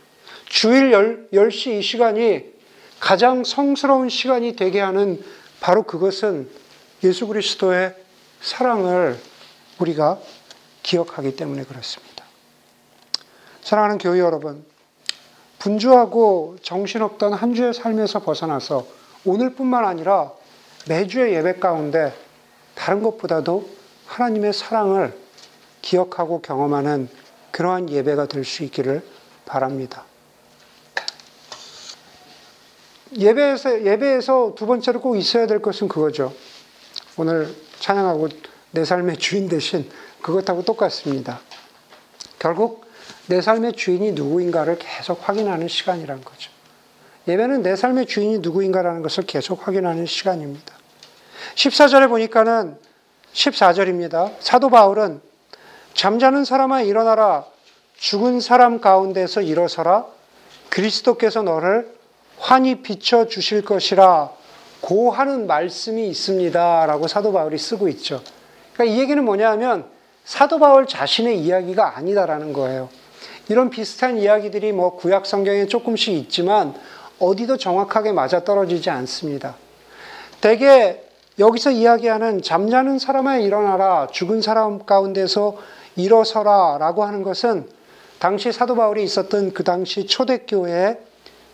주일 0.46 0.91
10 1.32 1.52
시 1.52 1.78
이 1.78 1.82
시간이 1.82 2.58
가장 3.00 3.43
성스러운 3.43 4.10
시간이 4.10 4.56
되게 4.56 4.80
하는 4.80 5.24
바로 5.60 5.84
그것은 5.84 6.50
예수 7.04 7.28
그리스도의 7.28 7.96
사랑을 8.41 9.20
우리가 9.80 10.20
기억하기 10.84 11.36
때문에 11.36 11.63
그렇습니다. 11.63 12.24
사랑하는 13.62 13.98
교회 13.98 14.20
여러분, 14.20 14.65
분주하고 15.60 16.58
정신없던 16.62 17.34
한 17.34 17.54
주의 17.54 17.74
삶에서 17.74 18.22
벗어나서 18.22 18.88
오늘뿐만 19.26 19.86
아니라 19.86 20.32
매주의 20.88 21.34
예배 21.34 21.56
가운데 21.56 22.13
다른 22.76 23.04
것보다도 23.04 23.70
하나님의 24.06 24.54
사랑을 24.54 25.27
기억하고 25.82 26.42
경험하는 26.42 27.10
그러한 27.52 27.90
예배가 27.90 28.28
될 28.28 28.44
수 28.44 28.63
있기를 28.63 29.02
바랍니다. 29.46 30.04
예배에서, 33.18 33.86
예배에서 33.86 34.54
두 34.56 34.66
번째로 34.66 35.02
꼭 35.02 35.16
있어야 35.16 35.48
될 35.48 35.62
것은 35.62 35.88
그거죠. 35.88 36.34
오늘 37.16 37.54
찬양하고 37.80 38.30
내 38.72 38.84
삶의 38.84 39.18
주인 39.18 39.48
대신 39.48 39.90
그것하고 40.22 40.63
똑같습니다. 40.63 41.40
결국 42.38 42.86
내 43.28 43.42
삶의 43.42 43.74
주인이 43.74 44.12
누구인가를 44.12 44.78
계속 44.80 45.28
확인하는 45.28 45.68
시간이란 45.68 46.24
거죠. 46.24 46.52
예배는 47.28 47.63
내 47.63 47.76
삶의 47.76 48.06
주인이 48.06 48.40
누구인가라는 48.40 49.02
것을 49.02 49.26
계속 49.26 49.68
확인하는 49.68 50.06
시간입니다. 50.06 50.76
14절에 51.56 52.08
보니까는 52.10 52.78
14절입니다. 53.34 54.34
사도 54.40 54.70
바울은 54.70 55.22
잠자는 55.98 56.46
사람아 56.46 56.84
일어나라 56.84 57.44
죽은 57.98 58.40
사람 58.40 58.80
가운데서 58.80 59.42
일어서라 59.42 60.06
그리스도께서 60.70 61.42
너를 61.42 61.92
환히 62.38 62.84
비춰 62.84 63.26
주실 63.26 63.66
것이라 63.66 64.30
고 64.80 65.10
하는 65.10 65.48
말씀이 65.48 66.08
있습니다. 66.08 66.86
라고 66.86 67.08
사도 67.08 67.34
바울이 67.34 67.58
쓰고 67.58 67.88
있죠. 67.88 68.22
그러니까 68.74 68.96
이 68.96 69.00
얘기는 69.00 69.26
뭐냐 69.26 69.50
하면 69.54 69.86
사도 70.24 70.60
바울 70.60 70.86
자신의 70.86 71.40
이야기가 71.40 71.98
아니다라는 71.98 72.54
거예요. 72.54 72.90
이런 73.50 73.72
비슷한 73.72 74.20
이야기들이 74.20 74.74
뭐 74.74 74.98
구약 74.98 75.26
성경에 75.26 75.66
조금씩 75.66 76.14
있지만 76.14 76.76
어디도 77.18 77.58
정확하게 77.58 78.12
맞아 78.12 78.44
떨어지지 78.44 78.92
않습니다. 78.92 79.56
대개 80.42 81.02
여기서 81.40 81.72
이야기하는 81.72 82.44
잠자는 82.44 83.00
사람아 83.00 83.38
일어나라 83.38 84.06
죽은 84.12 84.44
사람 84.44 84.86
가운데서 84.86 85.58
일어서라 85.98 86.78
라고 86.80 87.04
하는 87.04 87.24
것은 87.24 87.68
당시 88.20 88.52
사도 88.52 88.76
바울이 88.76 89.04
있었던 89.04 89.54
그 89.54 89.64
당시 89.64 90.06
초대교회의 90.06 90.98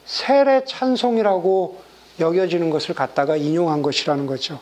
세례 0.06 0.64
찬송이라고 0.66 1.82
여겨지는 2.20 2.70
것을 2.70 2.94
갖다가 2.94 3.36
인용한 3.36 3.82
것이라는 3.82 4.28
거죠. 4.28 4.60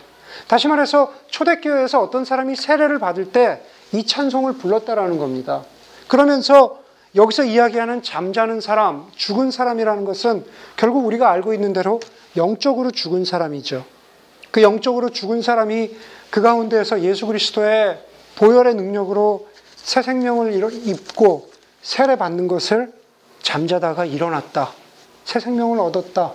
다시 0.48 0.68
말해서 0.70 1.14
초대교회에서 1.28 2.02
어떤 2.02 2.24
사람이 2.24 2.56
세례를 2.56 3.00
받을 3.00 3.32
때 3.32 3.62
이 3.94 4.06
찬송을 4.06 4.54
불렀다라는 4.54 5.18
겁니다. 5.18 5.64
그러면서 6.08 6.80
여기서 7.16 7.44
이야기하는 7.44 8.04
잠자는 8.04 8.62
사람, 8.62 9.08
죽은 9.16 9.52
사람이라는 9.52 10.06
것은 10.06 10.46
결국 10.78 11.06
우리가 11.06 11.30
알고 11.30 11.54
있는 11.54 11.74
대로 11.74 12.00
영적으로 12.38 12.92
죽은 12.92 13.26
사람이죠. 13.26 13.84
그 14.52 14.62
영적으로 14.62 15.10
죽은 15.10 15.42
사람이 15.42 15.92
그 16.30 16.42
가운데에서 16.42 17.02
예수 17.02 17.28
그리스도의 17.28 18.00
보혈의 18.36 18.76
능력으로 18.76 19.48
새 19.84 20.02
생명을 20.02 20.88
입고 20.88 21.52
세례 21.82 22.16
받는 22.16 22.48
것을 22.48 22.94
잠자다가 23.42 24.06
일어났다. 24.06 24.72
새 25.26 25.40
생명을 25.40 25.80
얻었다. 25.80 26.34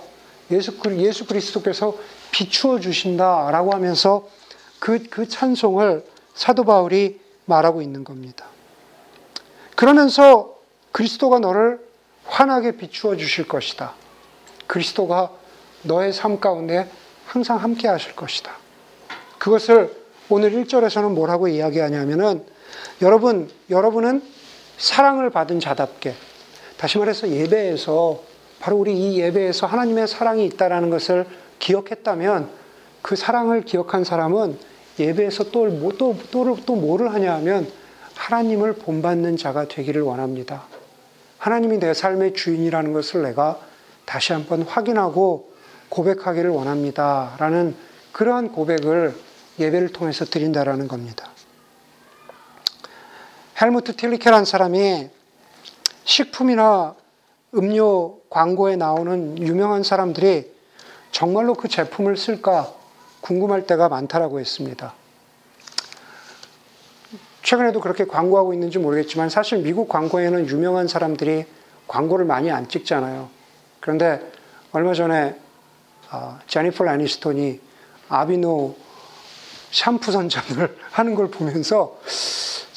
예수, 0.51 0.77
예수 0.97 1.25
그리스도께서 1.25 1.95
비추어 2.31 2.79
주신다 2.79 3.49
라고 3.51 3.71
하면서 3.71 4.27
그, 4.79 5.03
그 5.09 5.27
찬송을 5.27 6.05
사도 6.33 6.63
바울이 6.63 7.19
말하고 7.45 7.81
있는 7.81 8.03
겁니다. 8.03 8.45
그러면서 9.75 10.55
그리스도가 10.91 11.39
너를 11.39 11.79
환하게 12.25 12.77
비추어 12.77 13.15
주실 13.15 13.47
것이다. 13.47 13.93
그리스도가 14.67 15.31
너의 15.83 16.13
삶 16.13 16.39
가운데 16.39 16.89
항상 17.25 17.57
함께 17.57 17.87
하실 17.87 18.15
것이다. 18.15 18.51
그것을 19.37 19.95
오늘 20.29 20.51
1절에서는 20.51 21.13
뭐라고 21.13 21.47
이야기하냐면은 21.47 22.45
여러분, 23.01 23.49
여러분은 23.69 24.21
사랑을 24.77 25.29
받은 25.29 25.59
자답게 25.59 26.13
다시 26.77 26.97
말해서 26.97 27.29
예배에서 27.29 28.21
바로 28.59 28.77
우리 28.77 28.97
이 28.97 29.19
예배에서 29.19 29.67
하나님의 29.67 30.07
사랑이 30.07 30.45
있다라는 30.45 30.89
것을 30.89 31.25
기억했다면 31.59 32.49
그 33.01 33.15
사랑을 33.15 33.61
기억한 33.61 34.03
사람은 34.03 34.57
예배에서 34.99 35.51
또, 35.51 35.65
뭐, 35.65 35.91
또, 35.97 36.15
또, 36.31 36.57
또 36.65 36.75
뭐를 36.75 37.13
하냐 37.13 37.35
하면 37.35 37.71
하나님을 38.15 38.73
본받는 38.73 39.37
자가 39.37 39.67
되기를 39.67 40.01
원합니다. 40.01 40.63
하나님이 41.37 41.79
내 41.79 41.93
삶의 41.93 42.33
주인이라는 42.33 42.93
것을 42.93 43.21
내가 43.21 43.59
다시 44.05 44.33
한번 44.33 44.63
확인하고 44.63 45.51
고백하기를 45.89 46.49
원합니다. 46.49 47.35
라는 47.37 47.75
그러한 48.11 48.51
고백을 48.51 49.15
예배를 49.59 49.89
통해서 49.89 50.25
드린다라는 50.25 50.87
겁니다. 50.87 51.29
헬무트 53.59 53.95
틸리케란 53.95 54.45
사람이 54.45 55.09
식품이나 56.03 56.95
음료 57.55 58.19
광고에 58.29 58.75
나오는 58.75 59.37
유명한 59.39 59.81
사람들이 59.81 60.51
정말로 61.11 61.55
그 61.55 61.67
제품을 61.67 62.17
쓸까 62.17 62.71
궁금할 63.21 63.65
때가 63.65 63.89
많다라고 63.89 64.39
했습니다. 64.39 64.93
최근에도 67.41 67.79
그렇게 67.79 68.05
광고하고 68.05 68.53
있는지 68.53 68.77
모르겠지만 68.77 69.29
사실 69.29 69.59
미국 69.59 69.89
광고에는 69.89 70.47
유명한 70.49 70.87
사람들이 70.87 71.45
광고를 71.87 72.25
많이 72.25 72.51
안 72.51 72.67
찍잖아요. 72.69 73.29
그런데 73.79 74.21
얼마 74.71 74.93
전에 74.93 75.35
아, 76.09 76.39
제니퍼 76.47 76.83
라니스톤이 76.83 77.59
아비노 78.09 78.75
샴푸 79.71 80.11
선전을 80.11 80.77
하는 80.91 81.15
걸 81.15 81.31
보면서 81.31 81.97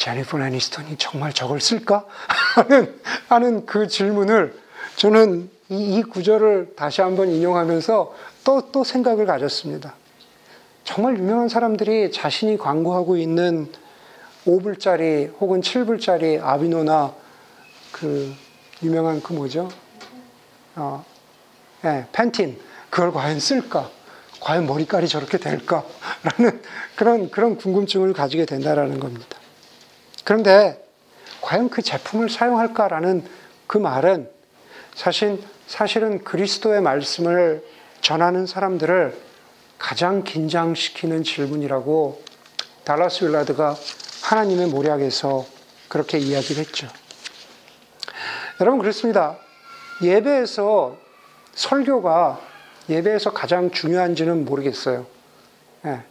제니퍼 0.01 0.39
라니스톤이 0.39 0.97
정말 0.97 1.31
저걸 1.35 1.61
쓸까? 1.61 2.07
하는, 2.55 2.99
하는 3.29 3.67
그 3.67 3.87
질문을 3.87 4.59
저는 4.97 5.51
이, 5.69 5.99
이 5.99 6.03
구절을 6.03 6.73
다시 6.75 7.03
한번 7.03 7.29
인용하면서 7.29 8.15
또, 8.43 8.73
또 8.73 8.83
생각을 8.83 9.27
가졌습니다. 9.27 9.95
정말 10.85 11.19
유명한 11.19 11.51
사람들이 11.51 12.13
자신이 12.13 12.57
광고하고 12.57 13.19
있는 13.19 13.71
5불짜리 14.47 15.39
혹은 15.39 15.61
7불짜리 15.61 16.43
아비노나 16.43 17.13
그 17.93 18.35
유명한 18.83 19.23
그 19.23 19.35
뭐죠? 19.35 19.69
어, 20.77 21.05
네, 21.83 22.07
펜틴. 22.13 22.59
그걸 22.89 23.13
과연 23.13 23.39
쓸까? 23.39 23.91
과연 24.41 24.67
머리깔이 24.67 25.09
저렇게 25.09 25.37
될까? 25.37 25.85
라는 26.25 26.63
그런, 26.97 27.31
그런 27.31 27.59
궁금증을 27.59 28.15
가지게 28.15 28.47
된다라는 28.47 28.99
겁니다. 28.99 29.39
그런데 30.25 30.83
과연 31.41 31.71
그 31.71 31.83
제품을 31.83 32.29
사용할까라는 32.29 33.25
그 33.67 33.79
말은 33.79 34.29
사실, 34.95 35.43
사실은 35.67 36.25
그리스도의 36.25 36.83
말씀을 36.83 37.65
전하는 38.01 38.47
사람들을 38.47 39.17
가장 39.79 40.25
긴장시키는 40.25 41.23
질문이라고 41.23 42.23
달라스 42.85 43.25
윌라드가 43.25 43.77
하나님의 44.23 44.67
모략에서 44.69 45.47
그렇게 45.89 46.19
이야기를 46.19 46.63
했죠. 46.65 46.89
여러분 48.61 48.81
그렇습니다. 48.81 49.39
예배에서 50.03 50.97
설교가 51.55 52.41
예배에서 52.89 53.33
가장 53.33 53.71
중요한지는 53.71 54.45
모르겠어요. 54.45 55.07
네. 55.83 56.03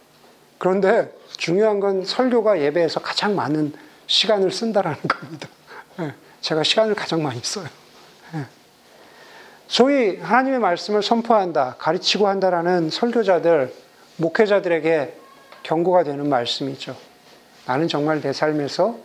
그런데 0.58 1.12
중요한 1.36 1.80
건 1.80 2.04
설교가 2.04 2.60
예배에서 2.60 3.00
가장 3.00 3.34
많은 3.36 3.72
시간을 4.10 4.50
쓴다라는 4.50 4.98
겁니다. 5.06 5.48
네. 5.96 6.12
제가 6.40 6.64
시간을 6.64 6.96
가장 6.96 7.22
많이 7.22 7.40
써요. 7.44 7.66
네. 8.34 8.44
소위 9.68 10.16
하나님의 10.16 10.58
말씀을 10.58 11.00
선포한다, 11.02 11.76
가르치고 11.78 12.26
한다라는 12.26 12.90
설교자들, 12.90 13.72
목회자들에게 14.16 15.14
경고가 15.62 16.02
되는 16.02 16.28
말씀이죠. 16.28 16.96
나는 17.66 17.86
정말 17.86 18.20
내 18.20 18.32
삶에서 18.32 18.98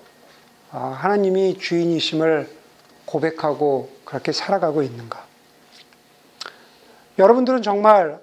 아, 0.72 0.98
하나님이 1.00 1.60
주인이심을 1.60 2.50
고백하고 3.06 3.92
그렇게 4.06 4.32
살아가고 4.32 4.82
있는가? 4.82 5.24
여러분들은 7.20 7.62
정말 7.62 8.20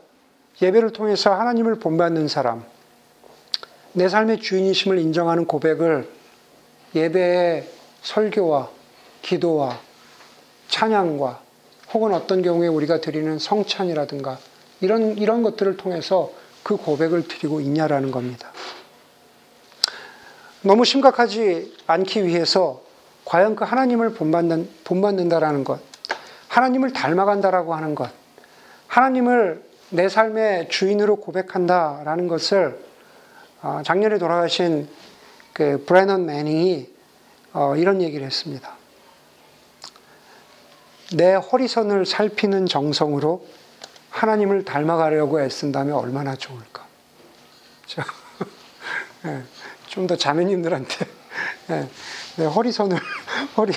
예배를 0.61 0.90
통해서 0.90 1.33
하나님을 1.33 1.77
본받는 1.77 2.27
사람, 2.27 2.64
내 3.92 4.09
삶의 4.09 4.40
주인이심을 4.40 4.99
인정하는 4.99 5.47
고백을 5.47 6.21
예배의 6.94 7.68
설교와 8.02 8.70
기도와 9.22 9.78
찬양과 10.68 11.40
혹은 11.92 12.14
어떤 12.14 12.42
경우에 12.42 12.68
우리가 12.68 13.00
드리는 13.00 13.38
성찬이라든가 13.38 14.38
이런, 14.81 15.16
이런 15.18 15.42
것들을 15.42 15.76
통해서 15.76 16.33
그 16.62 16.76
고백을 16.76 17.28
드리고 17.28 17.61
있냐라는 17.61 18.11
겁니다. 18.11 18.50
너무 20.62 20.85
심각하지 20.85 21.76
않기 21.87 22.24
위해서 22.24 22.83
과연 23.24 23.57
그 23.57 23.64
하나님을 23.64 24.14
본받는, 24.14 24.68
본받는다라는 24.85 25.64
것, 25.64 25.81
하나님을 26.48 26.92
닮아간다라고 26.92 27.74
하는 27.74 27.94
것, 27.94 28.11
하나님을 28.87 29.62
내 29.90 30.09
삶의 30.09 30.68
주인으로 30.68 31.16
고백한다라는 31.16 32.28
것을 32.28 32.78
어, 33.62 33.81
작년에 33.85 34.18
돌아가신 34.18 34.88
그 35.52 35.84
브레넌 35.86 36.26
매닝이 36.26 36.90
어, 37.52 37.76
이런 37.76 38.00
얘기를 38.00 38.24
했습니다. 38.24 38.74
내 41.14 41.34
허리선을 41.34 42.06
살피는 42.06 42.66
정성으로 42.66 43.46
하나님을 44.10 44.64
닮아가려고 44.64 45.40
애쓴다면 45.40 45.94
얼마나 45.94 46.34
좋을까. 46.36 46.86
예, 49.26 49.42
좀더 49.88 50.16
자매님들한테 50.16 51.06
예, 51.70 51.88
내 52.36 52.46
허리선을 52.46 52.98
허리 53.56 53.72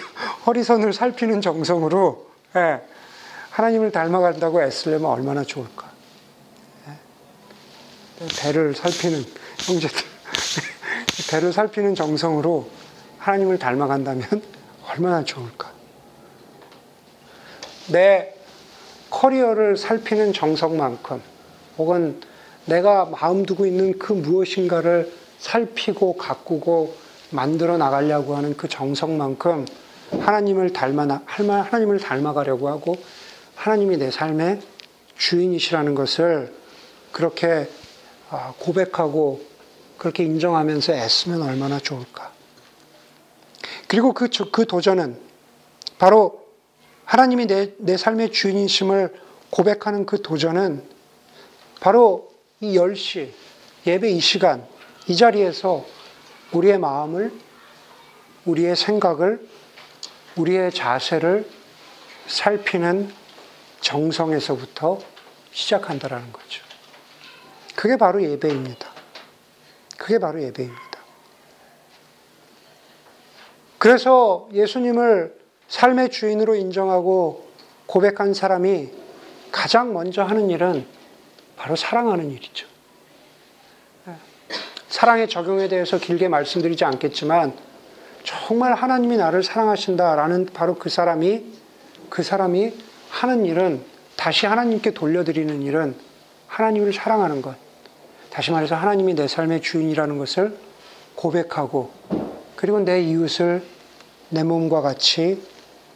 허리선을 0.45 0.93
살피는 0.93 1.41
정성으로 1.41 2.29
예, 2.55 2.81
하나님을 3.49 3.91
닮아간다고 3.91 4.61
애쓰려면 4.63 5.09
얼마나 5.11 5.43
좋을까. 5.43 5.93
배를 8.39 8.73
살피는 8.73 9.25
형제들 9.59 10.14
배를 11.35 11.51
살피는 11.51 11.95
정성으로 11.95 12.69
하나님을 13.17 13.59
닮아간다면 13.59 14.23
얼마나 14.89 15.25
좋을까. 15.25 15.69
내 17.91 18.33
커리어를 19.09 19.75
살피는 19.75 20.31
정성만큼 20.31 21.21
혹은 21.77 22.21
내가 22.65 23.05
마음 23.05 23.45
두고 23.45 23.65
있는 23.65 23.99
그 23.99 24.13
무엇인가를 24.13 25.11
살피고 25.39 26.15
가꾸고 26.15 26.95
만들어 27.31 27.77
나가려고 27.77 28.37
하는 28.37 28.55
그 28.55 28.69
정성만큼 28.69 29.65
하나님을 30.11 30.71
닮아 30.71 31.21
하나님을 31.25 31.99
닮아가려고 31.99 32.69
하고 32.69 32.95
하나님이 33.55 33.97
내 33.97 34.09
삶의 34.09 34.61
주인이시라는 35.17 35.95
것을 35.95 36.53
그렇게 37.11 37.67
아, 38.29 38.53
고백하고 38.57 39.54
그렇게 39.97 40.23
인정하면서 40.23 40.93
애쓰면 40.93 41.41
얼마나 41.41 41.79
좋을까. 41.79 42.31
그리고 43.87 44.13
그, 44.13 44.29
그 44.51 44.65
도전은 44.65 45.19
바로 45.97 46.45
하나님이 47.05 47.45
내, 47.45 47.73
내 47.77 47.97
삶의 47.97 48.31
주인이심을 48.31 49.13
고백하는 49.49 50.05
그 50.05 50.21
도전은 50.21 50.83
바로 51.79 52.31
이 52.61 52.77
10시, 52.77 53.31
예배 53.85 54.09
이 54.09 54.19
시간, 54.19 54.65
이 55.07 55.15
자리에서 55.15 55.85
우리의 56.51 56.79
마음을, 56.79 57.31
우리의 58.45 58.75
생각을, 58.75 59.47
우리의 60.35 60.71
자세를 60.71 61.47
살피는 62.27 63.13
정성에서부터 63.81 64.99
시작한다라는 65.51 66.33
거죠. 66.33 66.63
그게 67.75 67.97
바로 67.97 68.23
예배입니다. 68.23 68.84
그게 70.05 70.19
바로 70.19 70.39
예배입니다. 70.39 70.99
그래서 73.79 74.47
예수님을 74.53 75.35
삶의 75.67 76.11
주인으로 76.11 76.53
인정하고 76.53 77.47
고백한 77.87 78.35
사람이 78.35 78.91
가장 79.51 79.93
먼저 79.93 80.21
하는 80.21 80.51
일은 80.51 80.85
바로 81.57 81.75
사랑하는 81.75 82.29
일이죠. 82.29 82.67
사랑의 84.89 85.27
적용에 85.27 85.69
대해서 85.69 85.97
길게 85.97 86.27
말씀드리지 86.27 86.85
않겠지만 86.85 87.53
정말 88.23 88.75
하나님이 88.75 89.17
나를 89.17 89.41
사랑하신다라는 89.41 90.49
바로 90.53 90.75
그 90.75 90.89
사람이 90.89 91.45
그 92.11 92.21
사람이 92.21 92.73
하는 93.09 93.45
일은 93.47 93.83
다시 94.15 94.45
하나님께 94.45 94.91
돌려드리는 94.91 95.63
일은 95.63 95.95
하나님을 96.45 96.93
사랑하는 96.93 97.41
것. 97.41 97.64
다시 98.35 98.51
말해서 98.51 98.75
하나님이 98.75 99.13
내 99.13 99.29
삶의 99.29 99.61
주인이라는 99.61 100.17
것을 100.17 100.57
고백하고 101.15 101.93
그리고 102.57 102.81
내 102.81 103.01
이웃을 103.01 103.63
내 104.27 104.43
몸과 104.43 104.81
같이 104.81 105.41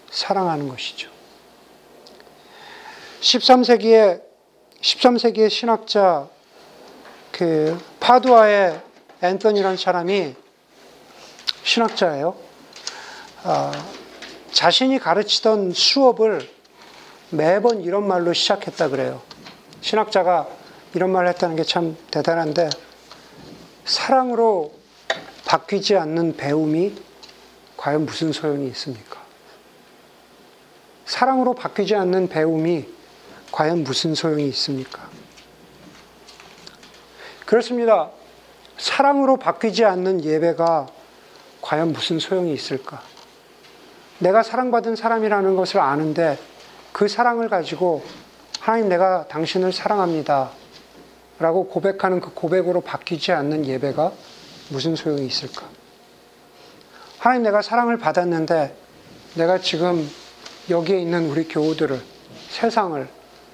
사랑하는 0.10 0.70
것이죠. 0.70 1.10
13세기에 3.20 4.22
13세기의 4.80 5.50
신학자 5.50 6.30
그 7.34 7.78
파두아의 8.00 8.80
앤서니라는 9.22 9.76
사람이 9.76 10.34
신학자예요. 11.64 12.38
아, 13.44 13.72
자신이 14.54 14.98
가르치던 14.98 15.74
수업을 15.74 16.50
매번 17.32 17.82
이런 17.82 18.08
말로 18.08 18.32
시작했다 18.32 18.88
그래요. 18.88 19.22
신학자가 19.82 20.59
이런 20.94 21.12
말을 21.12 21.30
했다는 21.30 21.56
게 21.56 21.64
참 21.64 21.96
대단한데 22.12 22.70
사랑으로 23.86 24.74
바뀌지 25.46 25.96
않는 25.98 26.38
배움이 26.38 26.96
과연 27.78 28.06
무슨 28.06 28.32
소용이 28.32 28.68
있습니까? 28.68 29.20
사랑으로 31.06 31.56
바뀌지 31.56 31.96
않는 31.96 32.30
배움이 32.30 32.86
과연 33.52 33.84
무슨 33.84 34.14
소용이 34.14 34.48
있습니까? 34.50 35.10
그렇습니다. 37.46 38.12
사랑으로 38.78 39.38
바뀌지 39.38 39.86
않는 39.86 40.24
예배가 40.24 40.88
과연 41.62 41.94
무슨 41.94 42.20
소용이 42.20 42.54
있을까? 42.54 43.02
내가 44.20 44.44
사랑받은 44.44 44.96
사람이라는 44.96 45.56
것을 45.56 45.80
아는데 45.80 46.38
그 46.92 47.08
사랑을 47.08 47.50
가지고 47.50 48.04
하나님 48.60 48.90
내가 48.90 49.28
당신을 49.28 49.74
사랑합니다. 49.74 50.52
라고 51.40 51.68
고백하는 51.68 52.20
그 52.20 52.34
고백으로 52.34 52.82
바뀌지 52.82 53.32
않는 53.32 53.66
예배가 53.66 54.12
무슨 54.70 54.96
소용이 54.96 55.26
있을까? 55.26 55.68
하나님 57.18 57.44
내가 57.44 57.62
사랑을 57.62 57.98
받았는데 57.98 58.76
내가 59.36 59.60
지금 59.60 60.10
여기에 60.70 61.00
있는 61.00 61.30
우리 61.30 61.48
교우들을, 61.48 62.00
세상을, 62.50 63.08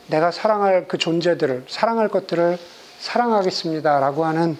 내가 0.08 0.32
사랑할 0.32 0.88
그 0.88 0.98
존재들을, 0.98 1.66
사랑할 1.68 2.10
것들을 2.10 2.58
사랑하겠습니다. 3.00 4.00
라고 4.00 4.26
하는 4.26 4.58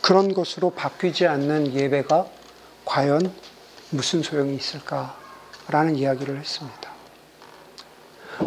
그런 0.00 0.32
것으로 0.32 0.70
바뀌지 0.70 1.26
않는 1.26 1.74
예배가 1.74 2.26
과연 2.84 3.32
무슨 3.90 4.22
소용이 4.22 4.54
있을까? 4.54 5.16
라는 5.68 5.96
이야기를 5.96 6.38
했습니다. 6.38 6.90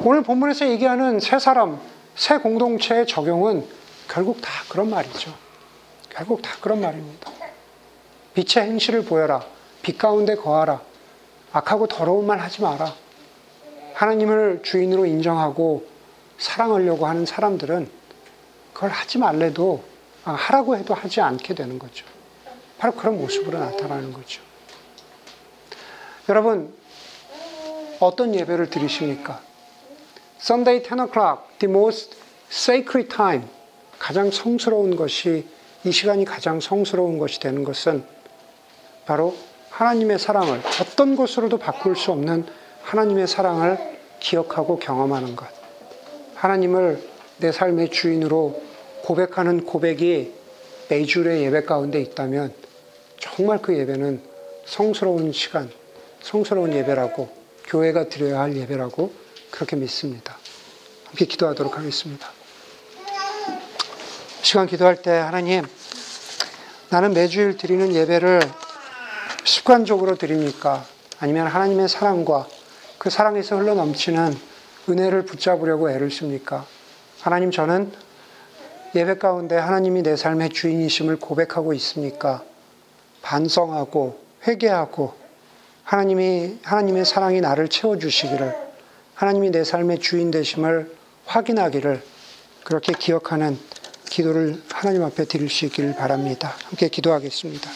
오늘 0.03 0.23
본문에서 0.23 0.69
얘기하는 0.69 1.19
새 1.19 1.37
사람, 1.37 1.79
새 2.15 2.37
공동체의 2.37 3.05
적용은 3.07 3.67
결국 4.11 4.41
다 4.41 4.51
그런 4.67 4.89
말이죠. 4.89 5.33
결국 6.09 6.41
다 6.41 6.51
그런 6.59 6.81
말입니다. 6.81 7.31
빛의 8.33 8.67
행실을 8.67 9.05
보여라. 9.05 9.45
빛 9.81 9.97
가운데 9.97 10.35
거하라. 10.35 10.81
악하고 11.53 11.87
더러운 11.87 12.27
말 12.27 12.39
하지 12.39 12.61
마라. 12.61 12.93
하나님을 13.93 14.63
주인으로 14.63 15.05
인정하고 15.05 15.87
사랑하려고 16.37 17.07
하는 17.07 17.25
사람들은 17.25 17.89
그걸 18.73 18.89
하지 18.89 19.17
말래도 19.17 19.81
아, 20.25 20.31
하라고 20.31 20.75
해도 20.75 20.93
하지 20.93 21.21
않게 21.21 21.55
되는 21.55 21.79
거죠. 21.79 22.05
바로 22.79 22.93
그런 22.93 23.17
모습으로 23.17 23.59
나타나는 23.59 24.11
거죠. 24.11 24.41
여러분, 26.27 26.75
어떤 28.01 28.35
예배를 28.35 28.69
드리십니까? 28.69 29.39
Sunday 30.41 30.83
10 30.83 30.99
o'clock, 30.99 31.57
the 31.59 31.71
most 31.71 32.17
sacred 32.49 33.07
time. 33.07 33.60
가장 34.01 34.31
성스러운 34.31 34.95
것이, 34.95 35.45
이 35.83 35.91
시간이 35.91 36.25
가장 36.25 36.59
성스러운 36.59 37.19
것이 37.19 37.39
되는 37.39 37.63
것은 37.63 38.03
바로 39.05 39.35
하나님의 39.69 40.17
사랑을 40.17 40.59
어떤 40.81 41.15
것으로도 41.15 41.59
바꿀 41.59 41.95
수 41.95 42.11
없는 42.11 42.47
하나님의 42.81 43.27
사랑을 43.27 43.77
기억하고 44.19 44.79
경험하는 44.79 45.35
것. 45.35 45.47
하나님을 46.33 46.99
내 47.37 47.51
삶의 47.51 47.91
주인으로 47.91 48.63
고백하는 49.03 49.65
고백이 49.65 50.33
매주의 50.89 51.43
예배 51.43 51.65
가운데 51.65 52.01
있다면 52.01 52.53
정말 53.19 53.61
그 53.61 53.77
예배는 53.77 54.19
성스러운 54.65 55.31
시간, 55.31 55.69
성스러운 56.23 56.73
예배라고 56.73 57.29
교회가 57.67 58.09
드려야 58.09 58.39
할 58.39 58.57
예배라고 58.57 59.13
그렇게 59.51 59.75
믿습니다. 59.75 60.37
함께 61.05 61.25
기도하도록 61.25 61.77
하겠습니다. 61.77 62.40
시간 64.51 64.67
기도할 64.67 65.01
때 65.01 65.11
하나님, 65.11 65.65
나는 66.89 67.13
매주일 67.13 67.55
드리는 67.55 67.95
예배를 67.95 68.41
습관적으로 69.45 70.17
드립니까? 70.17 70.83
아니면 71.21 71.47
하나님의 71.47 71.87
사랑과 71.87 72.45
그 72.97 73.09
사랑에서 73.09 73.55
흘러 73.55 73.75
넘치는 73.75 74.37
은혜를 74.89 75.23
붙잡으려고 75.23 75.89
애를 75.89 76.11
씁니까? 76.11 76.65
하나님, 77.21 77.49
저는 77.49 77.93
예배 78.93 79.19
가운데 79.19 79.55
하나님이 79.55 80.03
내 80.03 80.17
삶의 80.17 80.49
주인이심을 80.49 81.15
고백하고 81.21 81.73
있습니까? 81.75 82.43
반성하고 83.21 84.19
회개하고 84.45 85.13
하나님이 85.85 86.59
하나님의 86.63 87.05
사랑이 87.05 87.39
나를 87.39 87.69
채워 87.69 87.97
주시기를 87.97 88.53
하나님이 89.15 89.51
내 89.51 89.63
삶의 89.63 89.99
주인 89.99 90.29
되심을 90.29 90.93
확인하기를 91.25 92.03
그렇게 92.65 92.91
기억하는 92.91 93.57
기도를 94.11 94.61
하나님 94.69 95.03
앞에 95.03 95.23
드릴 95.25 95.49
수 95.49 95.65
있기를 95.65 95.95
바랍니다. 95.95 96.55
함께 96.65 96.89
기도하겠습니다. 96.89 97.71